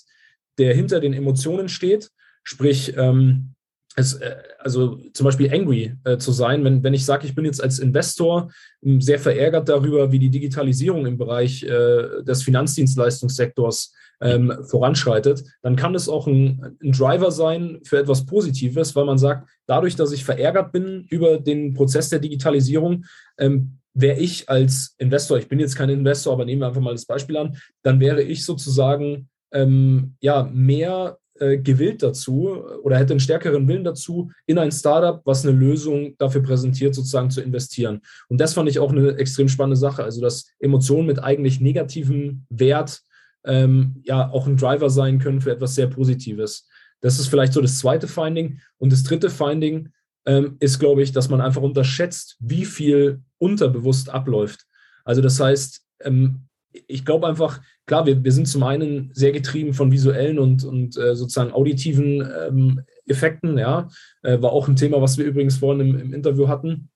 der 0.58 0.76
hinter 0.76 1.00
den 1.00 1.14
Emotionen 1.14 1.70
steht, 1.70 2.10
sprich, 2.44 2.96
ähm, 2.98 3.54
es, 3.98 4.14
äh, 4.14 4.36
also 4.60 5.00
zum 5.14 5.26
Beispiel 5.26 5.52
angry 5.52 5.96
äh, 6.04 6.18
zu 6.18 6.32
sein, 6.32 6.64
wenn, 6.64 6.84
wenn 6.84 6.94
ich 6.94 7.04
sage, 7.04 7.26
ich 7.26 7.36
bin 7.36 7.46
jetzt 7.46 7.62
als 7.62 7.80
Investor 7.80 8.52
ähm, 8.84 9.02
sehr 9.02 9.20
verärgert 9.20 9.68
darüber, 9.68 10.12
wie 10.12 10.20
die 10.20 10.30
Digitalisierung 10.30 11.06
im 11.06 11.18
Bereich 11.18 11.64
äh, 11.64 12.24
des 12.24 12.44
Finanzdienstleistungssektors 12.44 13.94
ähm, 14.22 14.54
voranschreitet, 14.66 15.44
dann 15.62 15.76
kann 15.76 15.96
es 15.96 16.10
auch 16.10 16.28
ein, 16.28 16.78
ein, 16.82 16.92
Driver 16.92 17.32
sein 17.32 17.80
für 17.84 18.00
etwas 18.00 18.26
Positives, 18.26 18.96
weil 18.96 19.06
man 19.06 19.18
sagt, 19.18 19.50
dadurch, 19.68 19.96
dass 19.96 20.12
ich 20.12 20.24
verärgert 20.24 20.72
bin 20.72 21.06
über 21.10 21.40
den 21.40 21.74
Prozess 21.74 22.10
der 22.10 22.20
Digitalisierung, 22.20 23.06
ähm, 23.38 23.80
wäre 23.94 24.20
ich 24.20 24.48
als 24.48 24.96
Investor, 25.00 25.40
ich 25.40 25.48
bin 25.48 25.60
jetzt 25.60 25.76
kein 25.76 25.90
Investor, 25.90 26.34
aber 26.34 26.46
nehmen 26.46 26.62
wir 26.62 26.68
einfach 26.68 26.82
mal 26.82 26.94
das 26.94 27.06
Beispiel 27.06 27.38
an, 27.38 27.58
dann 27.82 28.00
wäre 28.00 28.22
ich 28.22 28.46
sozusagen 28.46 29.30
ähm, 29.52 30.16
ja 30.22 30.44
mehr 30.44 31.18
äh, 31.40 31.58
gewillt 31.58 32.04
dazu 32.04 32.64
oder 32.84 32.98
hätte 32.98 33.14
einen 33.14 33.20
stärkeren 33.20 33.68
Willen 33.68 33.84
dazu, 33.84 34.32
in 34.46 34.58
ein 34.58 34.72
Startup, 34.72 35.22
was 35.26 35.46
eine 35.46 35.58
Lösung 35.58 36.16
dafür 36.18 36.42
präsentiert, 36.42 36.96
sozusagen 36.96 37.30
zu 37.30 37.42
investieren. 37.42 38.02
Und 38.30 38.40
das 38.40 38.54
fand 38.54 38.70
ich 38.70 38.80
auch 38.80 38.92
eine 38.92 39.18
extrem 39.18 39.48
spannende 39.48 39.78
Sache. 39.78 40.04
Also, 40.04 40.22
dass 40.22 40.48
Emotionen 40.60 41.08
mit 41.08 41.24
eigentlich 41.24 41.62
negativem 41.62 42.46
Wert 42.50 43.02
ähm, 43.46 44.02
ja 44.04 44.30
auch 44.30 44.48
ein 44.48 44.58
Driver 44.58 44.90
sein 44.90 45.20
können 45.20 45.42
für 45.42 45.52
etwas 45.52 45.76
sehr 45.76 45.88
Positives. 45.88 46.68
Das 47.02 47.20
ist 47.20 47.28
vielleicht 47.28 47.54
so 47.54 47.62
das 47.62 47.80
zweite 47.80 48.08
Finding. 48.08 48.60
Und 48.78 48.92
das 48.92 49.04
dritte 49.04 49.30
Finding 49.30 49.90
ähm, 50.26 50.58
ist, 50.60 50.80
glaube 50.80 51.02
ich, 51.04 51.12
dass 51.12 51.30
man 51.30 51.42
einfach 51.42 51.62
unterschätzt, 51.62 52.36
wie 52.40 52.66
viel 52.66 53.22
unterbewusst 53.38 54.10
abläuft. 54.10 54.66
Also 55.06 55.22
das 55.22 55.40
heißt, 55.40 55.82
ähm, 56.02 56.48
ich 56.88 57.06
glaube 57.06 57.28
einfach, 57.28 57.62
klar, 57.88 58.06
wir, 58.06 58.24
wir 58.24 58.32
sind 58.32 58.48
zum 58.48 58.64
einen 58.64 59.10
sehr 59.14 59.32
getrieben 59.32 59.74
von 59.74 59.92
visuellen 59.92 60.38
und, 60.38 60.64
und 60.64 60.98
äh, 60.98 61.16
sozusagen 61.16 61.54
auditiven 61.54 62.22
ähm, 62.48 62.82
Effekten, 63.08 63.58
ja. 63.58 63.88
Äh, 64.22 64.42
war 64.42 64.52
auch 64.52 64.68
ein 64.68 64.76
Thema, 64.76 65.02
was 65.02 65.18
wir 65.18 65.26
übrigens 65.26 65.58
vorhin 65.58 65.88
im, 65.88 66.00
im 66.00 66.14
Interview 66.14 66.48
hatten. 66.48 66.90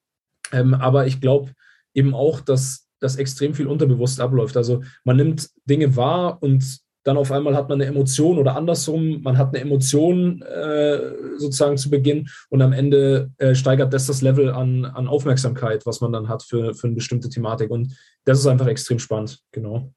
Ähm, 0.52 0.74
aber 0.74 1.08
ich 1.08 1.22
glaube 1.22 1.52
eben 1.94 2.14
auch, 2.14 2.42
dass 2.42 2.88
das 3.00 3.16
extrem 3.16 3.54
viel 3.54 3.68
unterbewusst 3.68 4.20
abläuft. 4.20 4.58
Also 4.58 4.84
man 5.04 5.18
nimmt 5.18 5.50
Dinge 5.66 5.96
wahr 5.96 6.38
und 6.44 6.80
dann 7.04 7.18
auf 7.18 7.32
einmal 7.32 7.56
hat 7.56 7.68
man 7.68 7.82
eine 7.82 7.90
Emotion 7.90 8.38
oder 8.38 8.56
andersrum, 8.56 9.24
man 9.24 9.38
hat 9.38 9.50
eine 9.50 9.60
Emotion 9.60 10.44
äh, 10.44 11.00
sozusagen 11.38 11.78
zu 11.78 11.90
Beginn 11.90 12.28
und 12.50 12.62
am 12.62 12.74
Ende 12.74 13.32
äh, 13.38 13.56
steigert 13.56 13.92
das 13.92 14.06
das 14.06 14.22
Level 14.22 14.52
an, 14.52 14.86
an 14.86 15.08
Aufmerksamkeit, 15.08 15.88
was 15.88 16.02
man 16.02 16.12
dann 16.12 16.30
hat 16.30 16.44
für, 16.44 16.76
für 16.76 16.88
eine 16.88 16.96
bestimmte 16.96 17.30
Thematik. 17.30 17.72
Und 17.72 17.98
das 18.26 18.40
ist 18.40 18.46
einfach 18.46 18.68
extrem 18.68 19.00
spannend, 19.00 19.40
genau. 19.52 19.92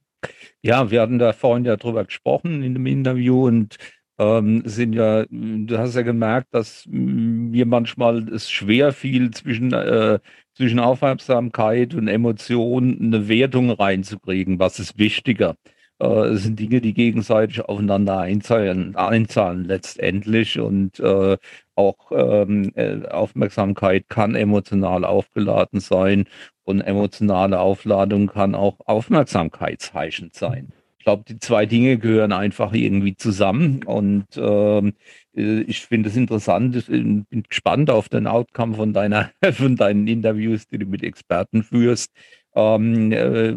Ja, 0.62 0.90
wir 0.90 1.00
hatten 1.02 1.18
da 1.18 1.32
vorhin 1.32 1.64
ja 1.64 1.76
drüber 1.76 2.04
gesprochen 2.04 2.62
in 2.62 2.74
dem 2.74 2.86
Interview 2.86 3.46
und 3.46 3.76
ähm, 4.18 4.62
sind 4.64 4.92
ja, 4.94 5.24
du 5.28 5.78
hast 5.78 5.94
ja 5.96 6.02
gemerkt, 6.02 6.48
dass 6.54 6.84
mir 6.88 7.66
manchmal 7.66 8.28
es 8.32 8.50
schwer 8.50 8.92
fiel, 8.92 9.30
zwischen, 9.32 9.72
äh, 9.72 10.20
zwischen 10.54 10.78
Aufmerksamkeit 10.78 11.94
und 11.94 12.08
Emotion 12.08 12.98
eine 13.00 13.28
Wertung 13.28 13.70
reinzukriegen. 13.70 14.58
Was 14.58 14.78
ist 14.78 14.98
wichtiger? 14.98 15.56
Äh, 16.04 16.28
es 16.34 16.42
sind 16.44 16.58
Dinge, 16.58 16.80
die 16.80 16.94
gegenseitig 16.94 17.60
aufeinander 17.62 18.18
einzahlen, 18.18 18.94
einzahlen 18.96 19.64
letztendlich. 19.64 20.58
Und 20.58 21.00
äh, 21.00 21.36
auch 21.74 22.12
ähm, 22.12 22.72
äh, 22.74 23.06
Aufmerksamkeit 23.08 24.08
kann 24.08 24.34
emotional 24.34 25.04
aufgeladen 25.04 25.80
sein. 25.80 26.26
Und 26.64 26.80
emotionale 26.80 27.60
Aufladung 27.60 28.28
kann 28.28 28.54
auch 28.54 28.76
aufmerksamkeitsheischend 28.86 30.34
sein. 30.34 30.72
Ich 30.98 31.04
glaube, 31.04 31.24
die 31.28 31.38
zwei 31.38 31.66
Dinge 31.66 31.98
gehören 31.98 32.32
einfach 32.32 32.72
irgendwie 32.72 33.16
zusammen. 33.16 33.82
Und 33.84 34.26
ähm, 34.36 34.94
äh, 35.36 35.60
ich 35.62 35.80
finde 35.86 36.08
es 36.08 36.16
interessant, 36.16 36.76
ich 36.76 36.86
bin 36.86 37.26
gespannt 37.48 37.90
auf 37.90 38.08
den 38.08 38.26
Outcome 38.26 38.76
von 38.76 38.92
deiner, 38.92 39.30
von 39.52 39.76
deinen 39.76 40.06
Interviews, 40.06 40.66
die 40.68 40.78
du 40.78 40.86
mit 40.86 41.02
Experten 41.02 41.62
führst, 41.62 42.10
ähm, 42.54 43.12
äh, 43.12 43.54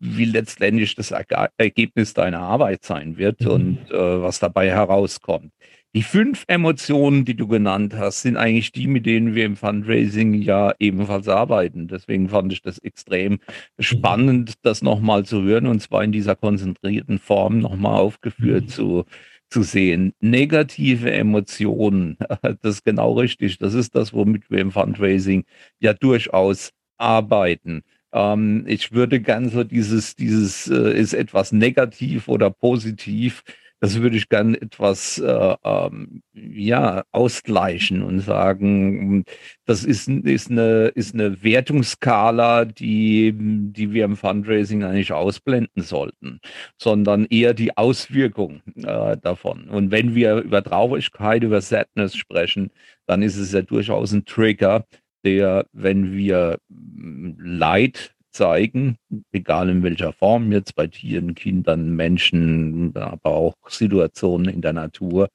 wie 0.00 0.24
letztendlich 0.24 0.94
das 0.94 1.12
Ergebnis 1.58 2.14
deiner 2.14 2.40
Arbeit 2.40 2.84
sein 2.84 3.18
wird 3.18 3.40
mhm. 3.42 3.50
und 3.50 3.90
äh, 3.90 4.22
was 4.22 4.38
dabei 4.38 4.70
herauskommt. 4.70 5.52
Die 5.94 6.02
fünf 6.02 6.44
Emotionen, 6.46 7.24
die 7.24 7.36
du 7.36 7.48
genannt 7.48 7.94
hast, 7.96 8.20
sind 8.20 8.36
eigentlich 8.36 8.70
die, 8.70 8.86
mit 8.86 9.06
denen 9.06 9.34
wir 9.34 9.46
im 9.46 9.56
Fundraising 9.56 10.34
ja 10.34 10.74
ebenfalls 10.78 11.26
arbeiten. 11.26 11.88
Deswegen 11.88 12.28
fand 12.28 12.52
ich 12.52 12.60
das 12.60 12.76
extrem 12.76 13.38
spannend, 13.78 14.54
das 14.60 14.82
nochmal 14.82 15.24
zu 15.24 15.42
hören 15.42 15.66
und 15.66 15.80
zwar 15.80 16.04
in 16.04 16.12
dieser 16.12 16.36
konzentrierten 16.36 17.18
Form 17.18 17.60
nochmal 17.60 17.98
aufgeführt 17.98 18.64
mhm. 18.64 18.68
zu, 18.68 19.04
zu 19.48 19.62
sehen. 19.62 20.12
Negative 20.20 21.10
Emotionen, 21.10 22.18
das 22.42 22.58
ist 22.62 22.84
genau 22.84 23.14
richtig. 23.14 23.56
Das 23.56 23.72
ist 23.72 23.94
das, 23.94 24.12
womit 24.12 24.50
wir 24.50 24.58
im 24.58 24.72
Fundraising 24.72 25.44
ja 25.80 25.94
durchaus 25.94 26.72
arbeiten. 26.98 27.82
Ähm, 28.16 28.64
ich 28.66 28.92
würde 28.92 29.20
gern 29.20 29.50
so 29.50 29.64
dieses, 29.64 30.16
dieses 30.16 30.68
äh, 30.68 30.98
ist 30.98 31.12
etwas 31.12 31.52
negativ 31.52 32.28
oder 32.28 32.50
positiv 32.50 33.44
das 33.80 34.00
würde 34.00 34.16
ich 34.16 34.28
gern 34.28 34.54
etwas 34.54 35.18
äh, 35.18 35.56
ähm, 35.62 36.22
ja, 36.32 37.04
ausgleichen 37.12 38.02
und 38.02 38.20
sagen, 38.20 39.24
das 39.66 39.84
ist, 39.84 40.08
ist, 40.08 40.50
eine, 40.50 40.86
ist 40.94 41.14
eine 41.14 41.42
Wertungsskala, 41.42 42.64
die, 42.64 43.34
die 43.36 43.92
wir 43.92 44.06
im 44.06 44.16
Fundraising 44.16 44.82
eigentlich 44.82 45.12
ausblenden 45.12 45.82
sollten, 45.82 46.40
sondern 46.80 47.26
eher 47.26 47.52
die 47.52 47.76
Auswirkung 47.76 48.62
äh, 48.76 49.18
davon. 49.18 49.68
Und 49.68 49.90
wenn 49.90 50.14
wir 50.14 50.36
über 50.38 50.62
Traurigkeit, 50.62 51.42
über 51.42 51.60
Sadness 51.60 52.16
sprechen, 52.16 52.70
dann 53.06 53.22
ist 53.22 53.36
es 53.36 53.52
ja 53.52 53.60
durchaus 53.60 54.12
ein 54.12 54.24
Trigger, 54.24 54.86
der, 55.26 55.66
wenn 55.72 56.12
wir 56.12 56.58
Leid 56.68 58.14
zeigen, 58.30 58.96
egal 59.32 59.68
in 59.68 59.82
welcher 59.82 60.12
Form, 60.12 60.52
jetzt 60.52 60.76
bei 60.76 60.86
Tieren, 60.86 61.34
Kindern, 61.34 61.96
Menschen, 61.96 62.96
aber 62.96 63.30
auch 63.30 63.56
Situationen 63.68 64.48
in 64.48 64.60
der 64.62 64.72
Natur 64.72 65.28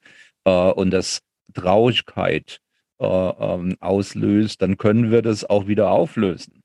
äh, 0.46 0.72
und 0.72 0.92
das 0.92 1.22
Traurigkeit 1.54 2.60
äh, 3.00 3.06
ähm, 3.06 3.76
auslöst, 3.82 4.62
dann 4.62 4.78
können 4.78 5.12
wir 5.12 5.22
das 5.22 5.44
auch 5.44 5.68
wieder 5.68 5.92
auflösen. 5.92 6.61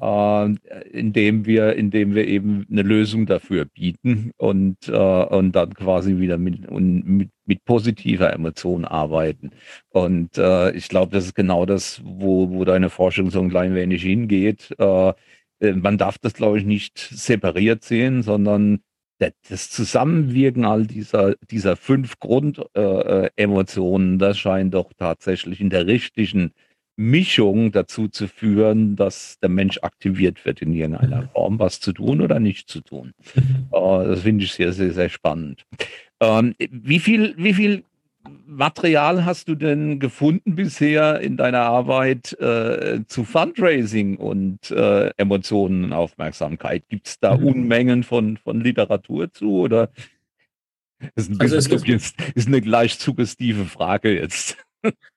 Äh, 0.00 0.54
indem 0.92 1.46
wir, 1.46 1.74
indem 1.74 2.14
wir 2.14 2.28
eben 2.28 2.66
eine 2.70 2.82
Lösung 2.82 3.24
dafür 3.24 3.64
bieten 3.64 4.30
und, 4.36 4.76
äh, 4.88 4.92
und 4.92 5.52
dann 5.52 5.72
quasi 5.72 6.18
wieder 6.18 6.36
mit, 6.36 6.70
mit, 6.70 7.30
mit 7.46 7.64
positiver 7.64 8.30
Emotion 8.30 8.84
arbeiten. 8.84 9.52
Und 9.88 10.36
äh, 10.36 10.72
ich 10.72 10.88
glaube, 10.88 11.12
das 11.12 11.24
ist 11.24 11.34
genau 11.34 11.64
das, 11.64 12.02
wo, 12.04 12.50
wo 12.50 12.64
deine 12.66 12.90
Forschung 12.90 13.30
so 13.30 13.40
ein 13.40 13.48
klein 13.48 13.74
wenig 13.74 14.02
hingeht. 14.02 14.74
Äh, 14.78 15.14
äh, 15.60 15.72
man 15.72 15.96
darf 15.96 16.18
das, 16.18 16.34
glaube 16.34 16.58
ich, 16.58 16.66
nicht 16.66 16.98
separiert 16.98 17.82
sehen, 17.82 18.22
sondern 18.22 18.80
das 19.48 19.70
Zusammenwirken 19.70 20.66
all 20.66 20.86
dieser, 20.86 21.36
dieser 21.50 21.76
fünf 21.76 22.18
Grundemotionen, 22.20 24.14
äh, 24.16 24.18
das 24.18 24.38
scheint 24.38 24.74
doch 24.74 24.92
tatsächlich 24.94 25.62
in 25.62 25.70
der 25.70 25.86
richtigen 25.86 26.52
Mischung 26.96 27.72
dazu 27.72 28.08
zu 28.08 28.26
führen, 28.26 28.96
dass 28.96 29.38
der 29.40 29.50
Mensch 29.50 29.78
aktiviert 29.82 30.44
wird 30.44 30.62
in 30.62 30.72
irgendeiner 30.72 31.22
mhm. 31.22 31.28
Form, 31.28 31.58
was 31.58 31.80
zu 31.80 31.92
tun 31.92 32.22
oder 32.22 32.40
nicht 32.40 32.68
zu 32.68 32.80
tun. 32.80 33.12
Mhm. 33.34 33.68
Äh, 33.72 34.08
das 34.08 34.22
finde 34.22 34.44
ich 34.44 34.52
sehr, 34.52 34.72
sehr, 34.72 34.92
sehr 34.92 35.10
spannend. 35.10 35.64
Ähm, 36.20 36.54
wie 36.58 36.98
viel, 36.98 37.34
wie 37.36 37.52
viel 37.52 37.84
Material 38.46 39.24
hast 39.24 39.48
du 39.48 39.54
denn 39.54 40.00
gefunden 40.00 40.56
bisher 40.56 41.20
in 41.20 41.36
deiner 41.36 41.60
Arbeit 41.60 42.32
äh, 42.40 43.00
zu 43.06 43.24
Fundraising 43.24 44.16
und 44.16 44.70
äh, 44.70 45.10
Emotionen 45.16 45.84
und 45.84 45.92
Aufmerksamkeit? 45.92 46.88
Gibt 46.88 47.08
es 47.08 47.20
da 47.20 47.36
mhm. 47.36 47.46
Unmengen 47.46 48.02
von, 48.02 48.38
von 48.38 48.60
Literatur 48.60 49.32
zu 49.32 49.60
oder 49.60 49.90
ist, 51.14 51.30
ein 51.30 51.40
also 51.40 51.56
bisschen, 51.56 51.96
ist, 51.96 52.16
ist 52.34 52.48
eine 52.48 52.62
gleich 52.62 52.94
suggestive 52.94 53.66
Frage 53.66 54.18
jetzt? 54.18 54.56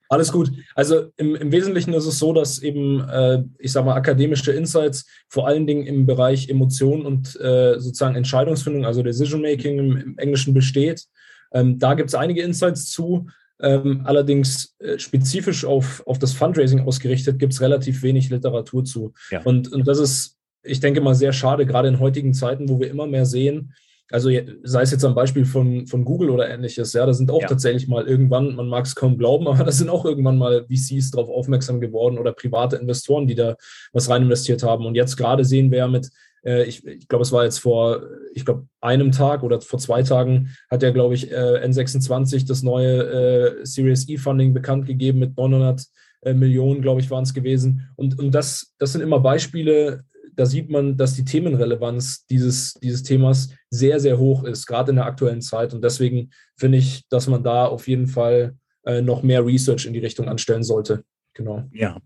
Alles 0.09 0.31
gut. 0.31 0.51
Also 0.73 1.11
im, 1.17 1.35
im, 1.35 1.51
Wesentlichen 1.51 1.93
ist 1.93 2.07
es 2.07 2.17
so, 2.17 2.33
dass 2.33 2.59
eben, 2.59 3.07
äh, 3.07 3.43
ich 3.59 3.71
sage 3.71 3.85
mal, 3.85 3.95
akademische 3.95 4.51
Insights 4.51 5.05
vor 5.27 5.47
allen 5.47 5.67
Dingen 5.67 5.85
im 5.85 6.07
Bereich 6.07 6.49
Emotionen 6.49 7.05
und 7.05 7.39
äh, 7.39 7.79
sozusagen 7.79 8.15
Entscheidungsfindung, 8.15 8.85
also 8.85 9.03
Decision 9.03 9.41
Making 9.41 9.77
im, 9.77 9.97
im 9.97 10.17
Englischen 10.17 10.55
besteht. 10.55 11.05
Ähm, 11.53 11.77
da 11.77 11.93
gibt 11.93 12.09
es 12.09 12.15
einige 12.15 12.41
Insights 12.41 12.89
zu. 12.89 13.27
Ähm, 13.61 14.01
allerdings 14.05 14.75
äh, 14.79 14.97
spezifisch 14.97 15.63
auf, 15.63 16.01
auf 16.07 16.17
das 16.17 16.33
Fundraising 16.33 16.79
ausgerichtet 16.79 17.37
gibt 17.37 17.53
es 17.53 17.61
relativ 17.61 18.01
wenig 18.01 18.29
Literatur 18.29 18.85
zu. 18.85 19.13
Ja. 19.29 19.41
Und, 19.43 19.71
und 19.71 19.87
das 19.87 19.99
ist, 19.99 20.37
ich 20.63 20.79
denke 20.79 21.01
mal, 21.01 21.13
sehr 21.13 21.33
schade, 21.33 21.67
gerade 21.67 21.87
in 21.87 21.99
heutigen 21.99 22.33
Zeiten, 22.33 22.67
wo 22.67 22.79
wir 22.79 22.89
immer 22.89 23.05
mehr 23.05 23.25
sehen, 23.25 23.73
also 24.11 24.29
sei 24.63 24.81
es 24.81 24.91
jetzt 24.91 25.05
am 25.05 25.15
Beispiel 25.15 25.45
von, 25.45 25.85
von 25.85 26.03
Google 26.03 26.31
oder 26.31 26.49
ähnliches, 26.49 26.93
ja, 26.93 27.05
da 27.05 27.13
sind 27.13 27.31
auch 27.31 27.41
ja. 27.41 27.47
tatsächlich 27.47 27.87
mal 27.87 28.07
irgendwann, 28.07 28.55
man 28.55 28.67
mag 28.67 28.85
es 28.85 28.95
kaum 28.95 29.17
glauben, 29.17 29.47
aber 29.49 29.63
da 29.63 29.71
sind 29.71 29.89
auch 29.89 30.05
irgendwann 30.05 30.37
mal 30.37 30.65
VCs 30.65 31.11
darauf 31.11 31.29
aufmerksam 31.29 31.79
geworden 31.79 32.17
oder 32.17 32.33
private 32.33 32.77
Investoren, 32.77 33.27
die 33.27 33.35
da 33.35 33.55
was 33.93 34.09
rein 34.09 34.23
investiert 34.23 34.63
haben. 34.63 34.85
Und 34.85 34.95
jetzt 34.95 35.15
gerade 35.15 35.45
sehen 35.45 35.71
wir 35.71 35.79
ja 35.79 35.87
mit, 35.87 36.09
äh, 36.43 36.63
ich, 36.63 36.85
ich 36.85 37.07
glaube, 37.07 37.23
es 37.23 37.31
war 37.31 37.43
jetzt 37.43 37.59
vor, 37.59 38.01
ich 38.33 38.45
glaube, 38.45 38.67
einem 38.81 39.11
Tag 39.11 39.43
oder 39.43 39.61
vor 39.61 39.79
zwei 39.79 40.01
Tagen 40.03 40.55
hat 40.69 40.83
ja, 40.83 40.91
glaube 40.91 41.13
ich, 41.13 41.31
äh, 41.31 41.63
N26 41.65 42.47
das 42.47 42.63
neue 42.63 43.59
äh, 43.61 43.65
Series 43.65 44.07
E 44.09 44.17
Funding 44.17 44.53
bekannt 44.53 44.85
gegeben 44.85 45.19
mit 45.19 45.37
900 45.37 45.83
äh, 46.21 46.33
Millionen, 46.33 46.81
glaube 46.81 47.01
ich, 47.01 47.09
waren 47.11 47.23
es 47.23 47.33
gewesen. 47.33 47.89
Und, 47.95 48.17
und 48.19 48.31
das, 48.31 48.73
das 48.77 48.93
sind 48.93 49.01
immer 49.01 49.19
Beispiele, 49.19 50.03
da 50.39 50.45
sieht 50.45 50.69
man, 50.69 50.95
dass 50.95 51.15
die 51.15 51.25
Themenrelevanz 51.25 52.25
dieses, 52.27 52.75
dieses 52.75 53.03
Themas 53.03 53.49
sehr, 53.69 53.99
sehr 53.99 54.17
hoch 54.17 54.45
ist, 54.45 54.65
gerade 54.65 54.91
in 54.91 54.95
der 54.95 55.05
aktuellen 55.05 55.41
Zeit. 55.41 55.73
Und 55.73 55.83
deswegen 55.83 56.29
finde 56.55 56.77
ich, 56.77 57.03
dass 57.09 57.27
man 57.27 57.43
da 57.43 57.65
auf 57.65 57.89
jeden 57.89 58.07
Fall 58.07 58.55
äh, 58.85 59.01
noch 59.01 59.21
mehr 59.21 59.45
Research 59.45 59.85
in 59.85 59.91
die 59.91 59.99
Richtung 59.99 60.29
anstellen 60.29 60.63
sollte. 60.63 61.03
Genau. 61.33 61.67
Ja. 61.73 61.97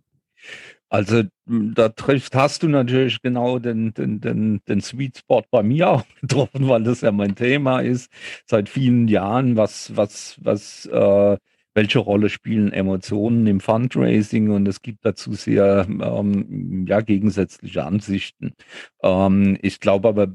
Also 0.90 1.24
da 1.46 1.90
trifft, 1.90 2.34
hast 2.34 2.64
du 2.64 2.68
natürlich 2.68 3.22
genau 3.22 3.60
den, 3.60 3.94
den, 3.94 4.20
den, 4.20 4.62
den 4.68 4.82
Sweet 4.82 5.20
Spot 5.20 5.44
bei 5.52 5.62
mir 5.62 5.90
auch 5.92 6.04
getroffen, 6.20 6.68
weil 6.68 6.82
das 6.82 7.02
ja 7.02 7.12
mein 7.12 7.36
Thema 7.36 7.82
ist 7.82 8.12
seit 8.48 8.68
vielen 8.68 9.08
Jahren, 9.08 9.58
was, 9.58 9.96
was, 9.96 10.38
was 10.42 10.88
äh, 10.88 11.38
welche 11.76 12.00
Rolle 12.00 12.30
spielen 12.30 12.72
Emotionen 12.72 13.48
im 13.48 13.60
Fundraising 13.60 14.52
und 14.52 14.68
es 14.68 14.82
gibt 14.82 15.06
dazu 15.06 15.34
sehr 15.34 15.88
ähm, 15.90 16.86
ja, 16.88 17.02
gegensätzliche 17.02 17.84
Ansichten. 17.84 18.54
Ähm, 19.02 19.58
ich 19.62 19.80
glaube 19.80 20.10
aber, 20.10 20.28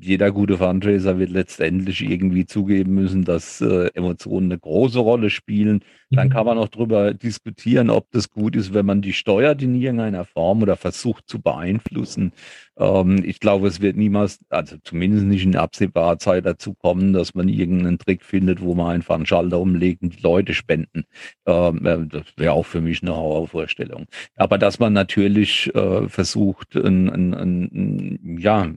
jeder 0.00 0.32
gute 0.32 0.56
Fundraiser 0.56 1.18
wird 1.18 1.30
letztendlich 1.30 2.00
irgendwie 2.02 2.46
zugeben 2.46 2.94
müssen, 2.94 3.24
dass 3.24 3.60
äh, 3.60 3.88
Emotionen 3.94 4.50
eine 4.50 4.58
große 4.58 4.98
Rolle 4.98 5.28
spielen. 5.28 5.84
Dann 6.10 6.28
mhm. 6.28 6.32
kann 6.32 6.46
man 6.46 6.58
auch 6.58 6.68
darüber 6.68 7.12
diskutieren, 7.14 7.90
ob 7.90 8.10
das 8.10 8.30
gut 8.30 8.56
ist, 8.56 8.72
wenn 8.72 8.86
man 8.86 9.02
die 9.02 9.12
steuert 9.12 9.62
in 9.62 9.74
irgendeiner 9.74 10.24
Form 10.24 10.62
oder 10.62 10.76
versucht 10.76 11.28
zu 11.28 11.40
beeinflussen. 11.40 12.32
Ähm, 12.78 13.22
ich 13.24 13.38
glaube, 13.38 13.68
es 13.68 13.80
wird 13.80 13.96
niemals, 13.96 14.40
also 14.48 14.76
zumindest 14.82 15.26
nicht 15.26 15.44
in 15.44 15.56
absehbarer 15.56 16.18
Zeit 16.18 16.46
dazu 16.46 16.74
kommen, 16.74 17.12
dass 17.12 17.34
man 17.34 17.48
irgendeinen 17.48 17.98
Trick 17.98 18.24
findet, 18.24 18.62
wo 18.62 18.74
man 18.74 18.94
einfach 18.94 19.16
einen 19.16 19.26
Schalter 19.26 19.60
umlegt 19.60 20.02
und 20.02 20.18
die 20.18 20.22
Leute 20.22 20.54
spenden. 20.54 20.69
Ähm, 20.70 21.86
äh, 21.86 22.06
das 22.06 22.24
wäre 22.36 22.52
auch 22.52 22.66
für 22.66 22.80
mich 22.80 23.02
eine 23.02 23.16
Horrorvorstellung. 23.16 24.06
Aber 24.36 24.58
dass 24.58 24.78
man 24.78 24.92
natürlich 24.92 25.74
äh, 25.74 26.08
versucht, 26.08 26.76
ein, 26.76 27.10
ein, 27.10 27.34
ein, 27.34 28.38
ja, 28.38 28.68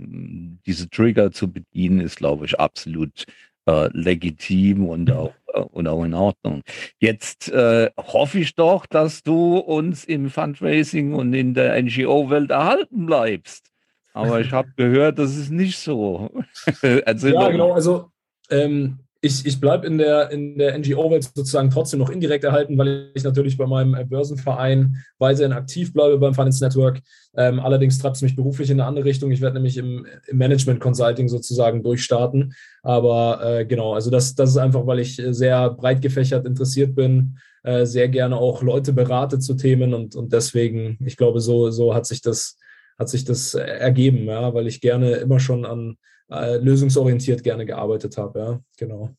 diese 0.66 0.90
Trigger 0.90 1.32
zu 1.32 1.52
bedienen, 1.52 2.00
ist, 2.00 2.18
glaube 2.18 2.46
ich, 2.46 2.60
absolut 2.60 3.26
äh, 3.66 3.90
legitim 3.94 4.86
und 4.86 5.12
auch, 5.12 5.34
äh, 5.54 5.60
und 5.60 5.88
auch 5.88 6.04
in 6.04 6.14
Ordnung. 6.14 6.64
Jetzt 7.00 7.50
äh, 7.50 7.90
hoffe 7.98 8.40
ich 8.40 8.56
doch, 8.56 8.86
dass 8.86 9.24
du 9.24 9.58
uns 9.58 10.04
im 10.04 10.30
Fundraising 10.30 11.14
und 11.14 11.34
in 11.34 11.54
der 11.54 11.82
NGO-Welt 11.82 12.52
erhalten 12.52 13.06
bleibst. 13.06 13.72
Aber 14.14 14.42
ich 14.42 14.52
habe 14.52 14.70
gehört, 14.76 15.20
das 15.20 15.36
ist 15.38 15.52
nicht 15.52 15.78
so. 15.78 16.30
ja, 16.82 17.50
genau. 17.50 17.74
Also 17.74 18.10
ähm, 18.50 19.00
ich, 19.26 19.46
ich 19.46 19.62
bleibe 19.62 19.88
in 19.88 19.98
der, 19.98 20.32
in 20.32 20.58
der 20.58 20.78
NGO-Welt 20.78 21.24
sozusagen 21.34 21.70
trotzdem 21.70 22.00
noch 22.00 22.10
indirekt 22.10 22.44
erhalten, 22.44 22.78
weil 22.78 23.10
ich 23.14 23.24
natürlich 23.24 23.58
bei 23.58 23.66
meinem 23.66 24.10
Börsenverein 24.10 24.98
weiterhin 25.18 25.54
aktiv 25.54 25.94
bleibe 25.94 26.18
beim 26.18 26.34
Finance 26.34 26.62
Network. 26.62 27.00
Ähm, 27.38 27.62
allerdings 27.62 27.98
treibt 28.00 28.18
es 28.18 28.22
mich 28.22 28.36
beruflich 28.36 28.70
in 28.70 28.82
eine 28.82 28.88
andere 28.88 29.06
Richtung. 29.06 29.32
Ich 29.32 29.40
werde 29.40 29.56
nämlich 29.56 29.78
im, 29.78 30.06
im 30.28 30.38
Management 30.38 30.82
Consulting 30.82 31.30
sozusagen 31.30 31.84
durchstarten. 31.84 32.54
Aber 32.82 33.40
äh, 33.42 33.66
genau, 33.66 33.94
also 33.94 34.12
das, 34.12 34.36
das 34.36 34.50
ist 34.50 34.58
einfach, 34.58 34.86
weil 34.86 35.00
ich 35.00 35.16
sehr 35.30 35.70
breit 35.70 36.02
gefächert 36.02 36.46
interessiert 36.46 36.94
bin, 36.94 37.38
äh, 37.64 37.86
sehr 37.86 38.10
gerne 38.10 38.36
auch 38.36 38.62
Leute 38.62 38.92
berate 38.92 39.40
zu 39.40 39.54
Themen 39.54 39.94
und, 39.94 40.18
und 40.18 40.34
deswegen, 40.34 40.98
ich 41.06 41.16
glaube, 41.16 41.40
so, 41.40 41.72
so 41.72 41.96
hat 41.96 42.06
sich 42.06 42.22
das 42.22 42.58
hat 43.00 43.10
sich 43.10 43.26
das 43.26 43.56
ergeben, 43.56 44.26
ja, 44.26 44.54
weil 44.54 44.68
ich 44.68 44.80
gerne 44.80 45.14
immer 45.14 45.40
schon 45.40 45.66
an 45.66 45.98
äh, 46.34 46.58
lösungsorientiert 46.58 47.44
gerne 47.44 47.66
gearbeitet 47.66 48.18
habe, 48.18 48.40
ja, 48.40 48.60
genau. 48.78 49.10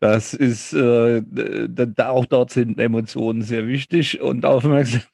Das 0.00 0.34
ist, 0.34 0.72
äh, 0.74 1.22
auch 1.98 2.26
dort 2.26 2.50
sind 2.50 2.78
Emotionen 2.78 3.42
sehr 3.42 3.66
wichtig 3.66 4.20
und 4.20 4.44
Aufmerksamkeit 4.44 5.10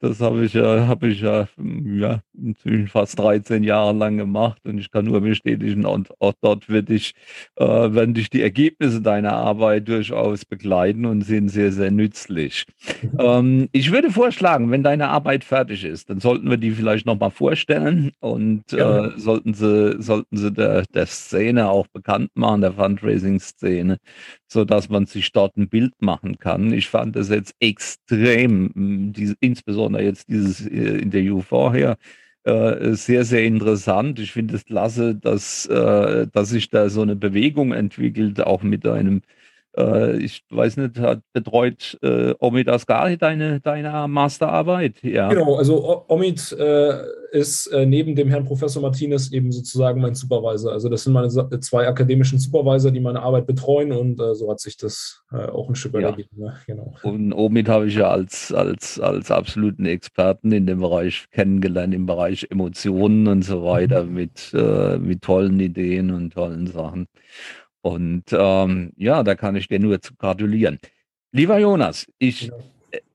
das 0.00 0.20
habe 0.20 0.44
ich 0.44 0.54
ja, 0.54 0.86
habe 0.86 1.08
ich 1.08 1.20
ja, 1.20 1.48
ja 1.84 2.20
inzwischen 2.36 2.88
fast 2.88 3.18
13 3.18 3.64
Jahre 3.64 3.92
lang 3.92 4.16
gemacht 4.16 4.60
und 4.64 4.78
ich 4.78 4.90
kann 4.90 5.04
nur 5.06 5.20
bestätigen, 5.20 5.84
und 5.86 6.10
auch 6.20 6.34
dort 6.40 6.68
wird 6.68 6.88
dich, 6.88 7.14
äh, 7.56 7.64
werden 7.64 8.14
dich 8.14 8.30
die 8.30 8.42
Ergebnisse 8.42 9.00
deiner 9.00 9.32
Arbeit 9.34 9.88
durchaus 9.88 10.44
begleiten 10.44 11.06
und 11.06 11.22
sind 11.22 11.48
sehr, 11.48 11.72
sehr 11.72 11.90
nützlich. 11.90 12.64
Mhm. 13.02 13.18
Ähm, 13.18 13.68
ich 13.72 13.92
würde 13.92 14.10
vorschlagen, 14.10 14.70
wenn 14.70 14.82
deine 14.82 15.08
Arbeit 15.08 15.44
fertig 15.44 15.84
ist, 15.84 16.10
dann 16.10 16.20
sollten 16.20 16.48
wir 16.50 16.56
die 16.56 16.72
vielleicht 16.72 17.06
nochmal 17.06 17.30
vorstellen 17.30 18.12
und 18.20 18.72
äh, 18.72 19.10
sollten 19.16 19.54
sie, 19.54 20.00
sollten 20.02 20.36
sie 20.36 20.52
der, 20.52 20.84
der 20.92 21.06
Szene 21.06 21.68
auch 21.68 21.86
bekannt 21.88 22.30
machen, 22.34 22.60
der 22.60 22.72
Fundraising-Szene, 22.72 23.98
so 24.48 24.64
dass 24.64 24.88
man 24.88 25.06
sich 25.06 25.32
dort 25.32 25.56
ein 25.56 25.68
Bild 25.68 25.94
machen 26.00 26.38
kann. 26.38 26.72
Ich 26.72 26.88
fand 26.88 27.16
das 27.16 27.28
jetzt 27.28 27.54
extrem, 27.60 28.70
diese, 28.74 29.34
insbesondere 29.40 30.02
jetzt 30.04 30.28
dieses 30.28 30.66
äh, 30.66 30.98
Interview 30.98 31.40
vorher, 31.40 31.96
äh, 32.44 32.94
sehr, 32.94 33.24
sehr 33.24 33.44
interessant. 33.44 34.18
Ich 34.18 34.32
finde 34.32 34.56
es 34.56 34.64
klasse, 34.64 35.14
dass, 35.14 35.66
äh, 35.66 36.26
dass 36.32 36.50
sich 36.50 36.70
da 36.70 36.88
so 36.90 37.02
eine 37.02 37.16
Bewegung 37.16 37.72
entwickelt, 37.72 38.40
auch 38.42 38.62
mit 38.62 38.86
einem 38.86 39.22
äh, 39.76 40.16
ich 40.18 40.44
weiß 40.50 40.76
nicht, 40.76 40.98
hat 40.98 41.20
betreut 41.32 41.98
äh, 42.02 42.34
Omid 42.38 42.68
Asgari 42.68 43.16
deine, 43.16 43.60
deine 43.60 44.06
Masterarbeit? 44.08 45.02
Ja. 45.02 45.28
Genau, 45.28 45.56
also 45.56 46.04
Omid 46.08 46.52
äh, 46.52 47.02
ist 47.32 47.66
äh, 47.68 47.84
neben 47.84 48.14
dem 48.14 48.28
Herrn 48.28 48.44
Professor 48.44 48.80
Martinez 48.80 49.32
eben 49.32 49.50
sozusagen 49.50 50.00
mein 50.00 50.14
Supervisor. 50.14 50.72
Also 50.72 50.88
das 50.88 51.04
sind 51.04 51.12
meine 51.12 51.28
zwei 51.28 51.88
akademischen 51.88 52.38
Supervisor, 52.38 52.90
die 52.90 53.00
meine 53.00 53.22
Arbeit 53.22 53.46
betreuen 53.46 53.92
und 53.92 54.20
äh, 54.20 54.34
so 54.34 54.50
hat 54.50 54.60
sich 54.60 54.76
das 54.76 55.22
äh, 55.32 55.46
auch 55.46 55.68
ein 55.68 55.74
Stück 55.74 55.94
weit 55.94 56.02
ja. 56.02 56.08
ergeben. 56.10 56.28
Ja, 56.36 56.54
genau. 56.66 56.94
Und 57.02 57.32
Omid 57.32 57.68
habe 57.68 57.86
ich 57.88 57.96
ja 57.96 58.10
als, 58.10 58.52
als, 58.52 59.00
als 59.00 59.30
absoluten 59.30 59.86
Experten 59.86 60.52
in 60.52 60.66
dem 60.66 60.80
Bereich 60.80 61.26
kennengelernt, 61.32 61.94
im 61.94 62.06
Bereich 62.06 62.46
Emotionen 62.50 63.26
und 63.26 63.42
so 63.42 63.64
weiter, 63.64 64.04
mhm. 64.04 64.14
mit, 64.14 64.52
mit 65.00 65.22
tollen 65.22 65.58
Ideen 65.58 66.10
und 66.10 66.32
tollen 66.32 66.66
Sachen. 66.66 67.06
Und 67.84 68.24
ähm, 68.32 68.92
ja, 68.96 69.22
da 69.22 69.34
kann 69.34 69.56
ich 69.56 69.68
dir 69.68 69.78
nur 69.78 70.00
zu 70.00 70.14
gratulieren. 70.14 70.78
Lieber 71.32 71.58
Jonas, 71.58 72.06
ich 72.18 72.48
genau. 72.48 72.56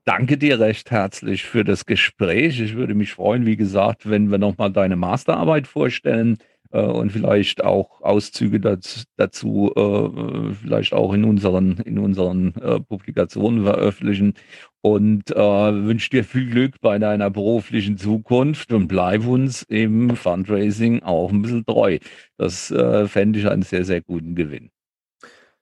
danke 0.06 0.38
dir 0.38 0.60
recht 0.60 0.92
herzlich 0.92 1.44
für 1.44 1.64
das 1.64 1.88
Gespräch. 1.88 2.62
Ich 2.62 2.76
würde 2.76 2.94
mich 2.94 3.14
freuen, 3.14 3.48
wie 3.48 3.58
gesagt, 3.58 4.08
wenn 4.08 4.30
wir 4.30 4.38
nochmal 4.38 4.72
deine 4.72 4.96
Masterarbeit 4.96 5.66
vorstellen 5.66 6.38
äh, 6.38 6.59
und 6.78 7.12
vielleicht 7.12 7.64
auch 7.64 8.02
Auszüge 8.02 8.60
dazu, 8.60 9.02
dazu 9.18 9.74
äh, 9.76 10.54
vielleicht 10.54 10.94
auch 10.94 11.14
in 11.14 11.24
unseren, 11.24 11.78
in 11.80 11.98
unseren 11.98 12.54
äh, 12.56 12.80
Publikationen 12.80 13.64
veröffentlichen. 13.64 14.34
Und 14.82 15.32
äh, 15.32 15.36
wünsche 15.36 16.10
dir 16.10 16.24
viel 16.24 16.50
Glück 16.50 16.76
bei 16.80 17.00
deiner 17.00 17.30
beruflichen 17.30 17.98
Zukunft 17.98 18.72
und 18.72 18.88
bleib 18.88 19.26
uns 19.28 19.64
im 19.64 20.16
Fundraising 20.16 21.04
auch 21.04 21.32
ein 21.32 21.42
bisschen 21.42 21.66
treu. 21.66 22.00
Das 22.38 22.72
äh, 22.72 23.08
fände 23.08 23.40
ich 23.40 23.50
einen 23.50 23.64
sehr, 23.64 23.84
sehr 23.84 24.02
guten 24.02 24.36
Gewinn. 24.36 24.70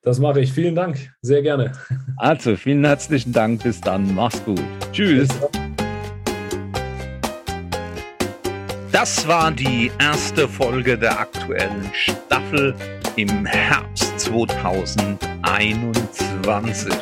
Das 0.01 0.19
mache 0.19 0.41
ich. 0.41 0.53
Vielen 0.53 0.75
Dank. 0.75 1.13
Sehr 1.21 1.41
gerne. 1.41 1.73
Also, 2.15 2.55
vielen 2.55 2.85
herzlichen 2.85 3.33
Dank. 3.33 3.63
Bis 3.63 3.81
dann. 3.81 4.13
Mach's 4.15 4.43
gut. 4.45 4.63
Tschüss. 4.91 5.27
Das 8.91 9.25
war 9.27 9.51
die 9.51 9.91
erste 9.99 10.47
Folge 10.47 10.97
der 10.97 11.19
aktuellen 11.19 11.91
Staffel 11.93 12.73
im 13.17 13.45
Herbst 13.45 14.17
2021. 14.19 16.93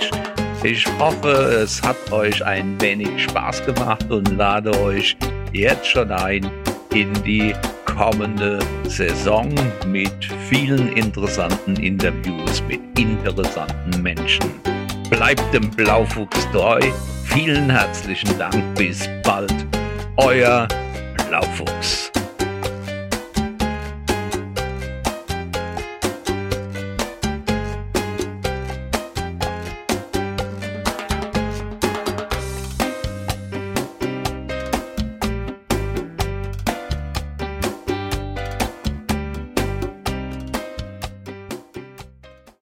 Ich 0.63 0.88
hoffe, 0.98 1.62
es 1.63 1.80
hat 1.84 2.12
euch 2.12 2.43
ein 2.43 2.82
wenig 2.82 3.24
Spaß 3.24 3.63
gemacht 3.65 4.10
und 4.10 4.36
lade 4.36 4.71
euch 4.82 5.15
jetzt 5.54 5.86
schon 5.86 6.12
ein 6.12 6.50
in 6.93 7.13
die 7.24 7.54
kommende 7.86 8.60
Saison 8.88 9.54
mit 9.86 10.26
vielen 10.50 10.91
interessanten 10.93 11.76
Interviews 11.76 12.63
mit 12.67 12.82
interessanten 12.98 14.02
Menschen. 14.02 14.50
Bleibt 15.10 15.54
dem 15.54 15.69
Blaufuchs 15.69 16.50
treu. 16.52 16.80
Vielen 17.26 17.69
herzlichen 17.69 18.36
Dank. 18.39 18.56
Bis 18.76 19.08
bald. 19.24 19.54
Euer 20.17 20.67
Blaufuchs. 21.27 22.14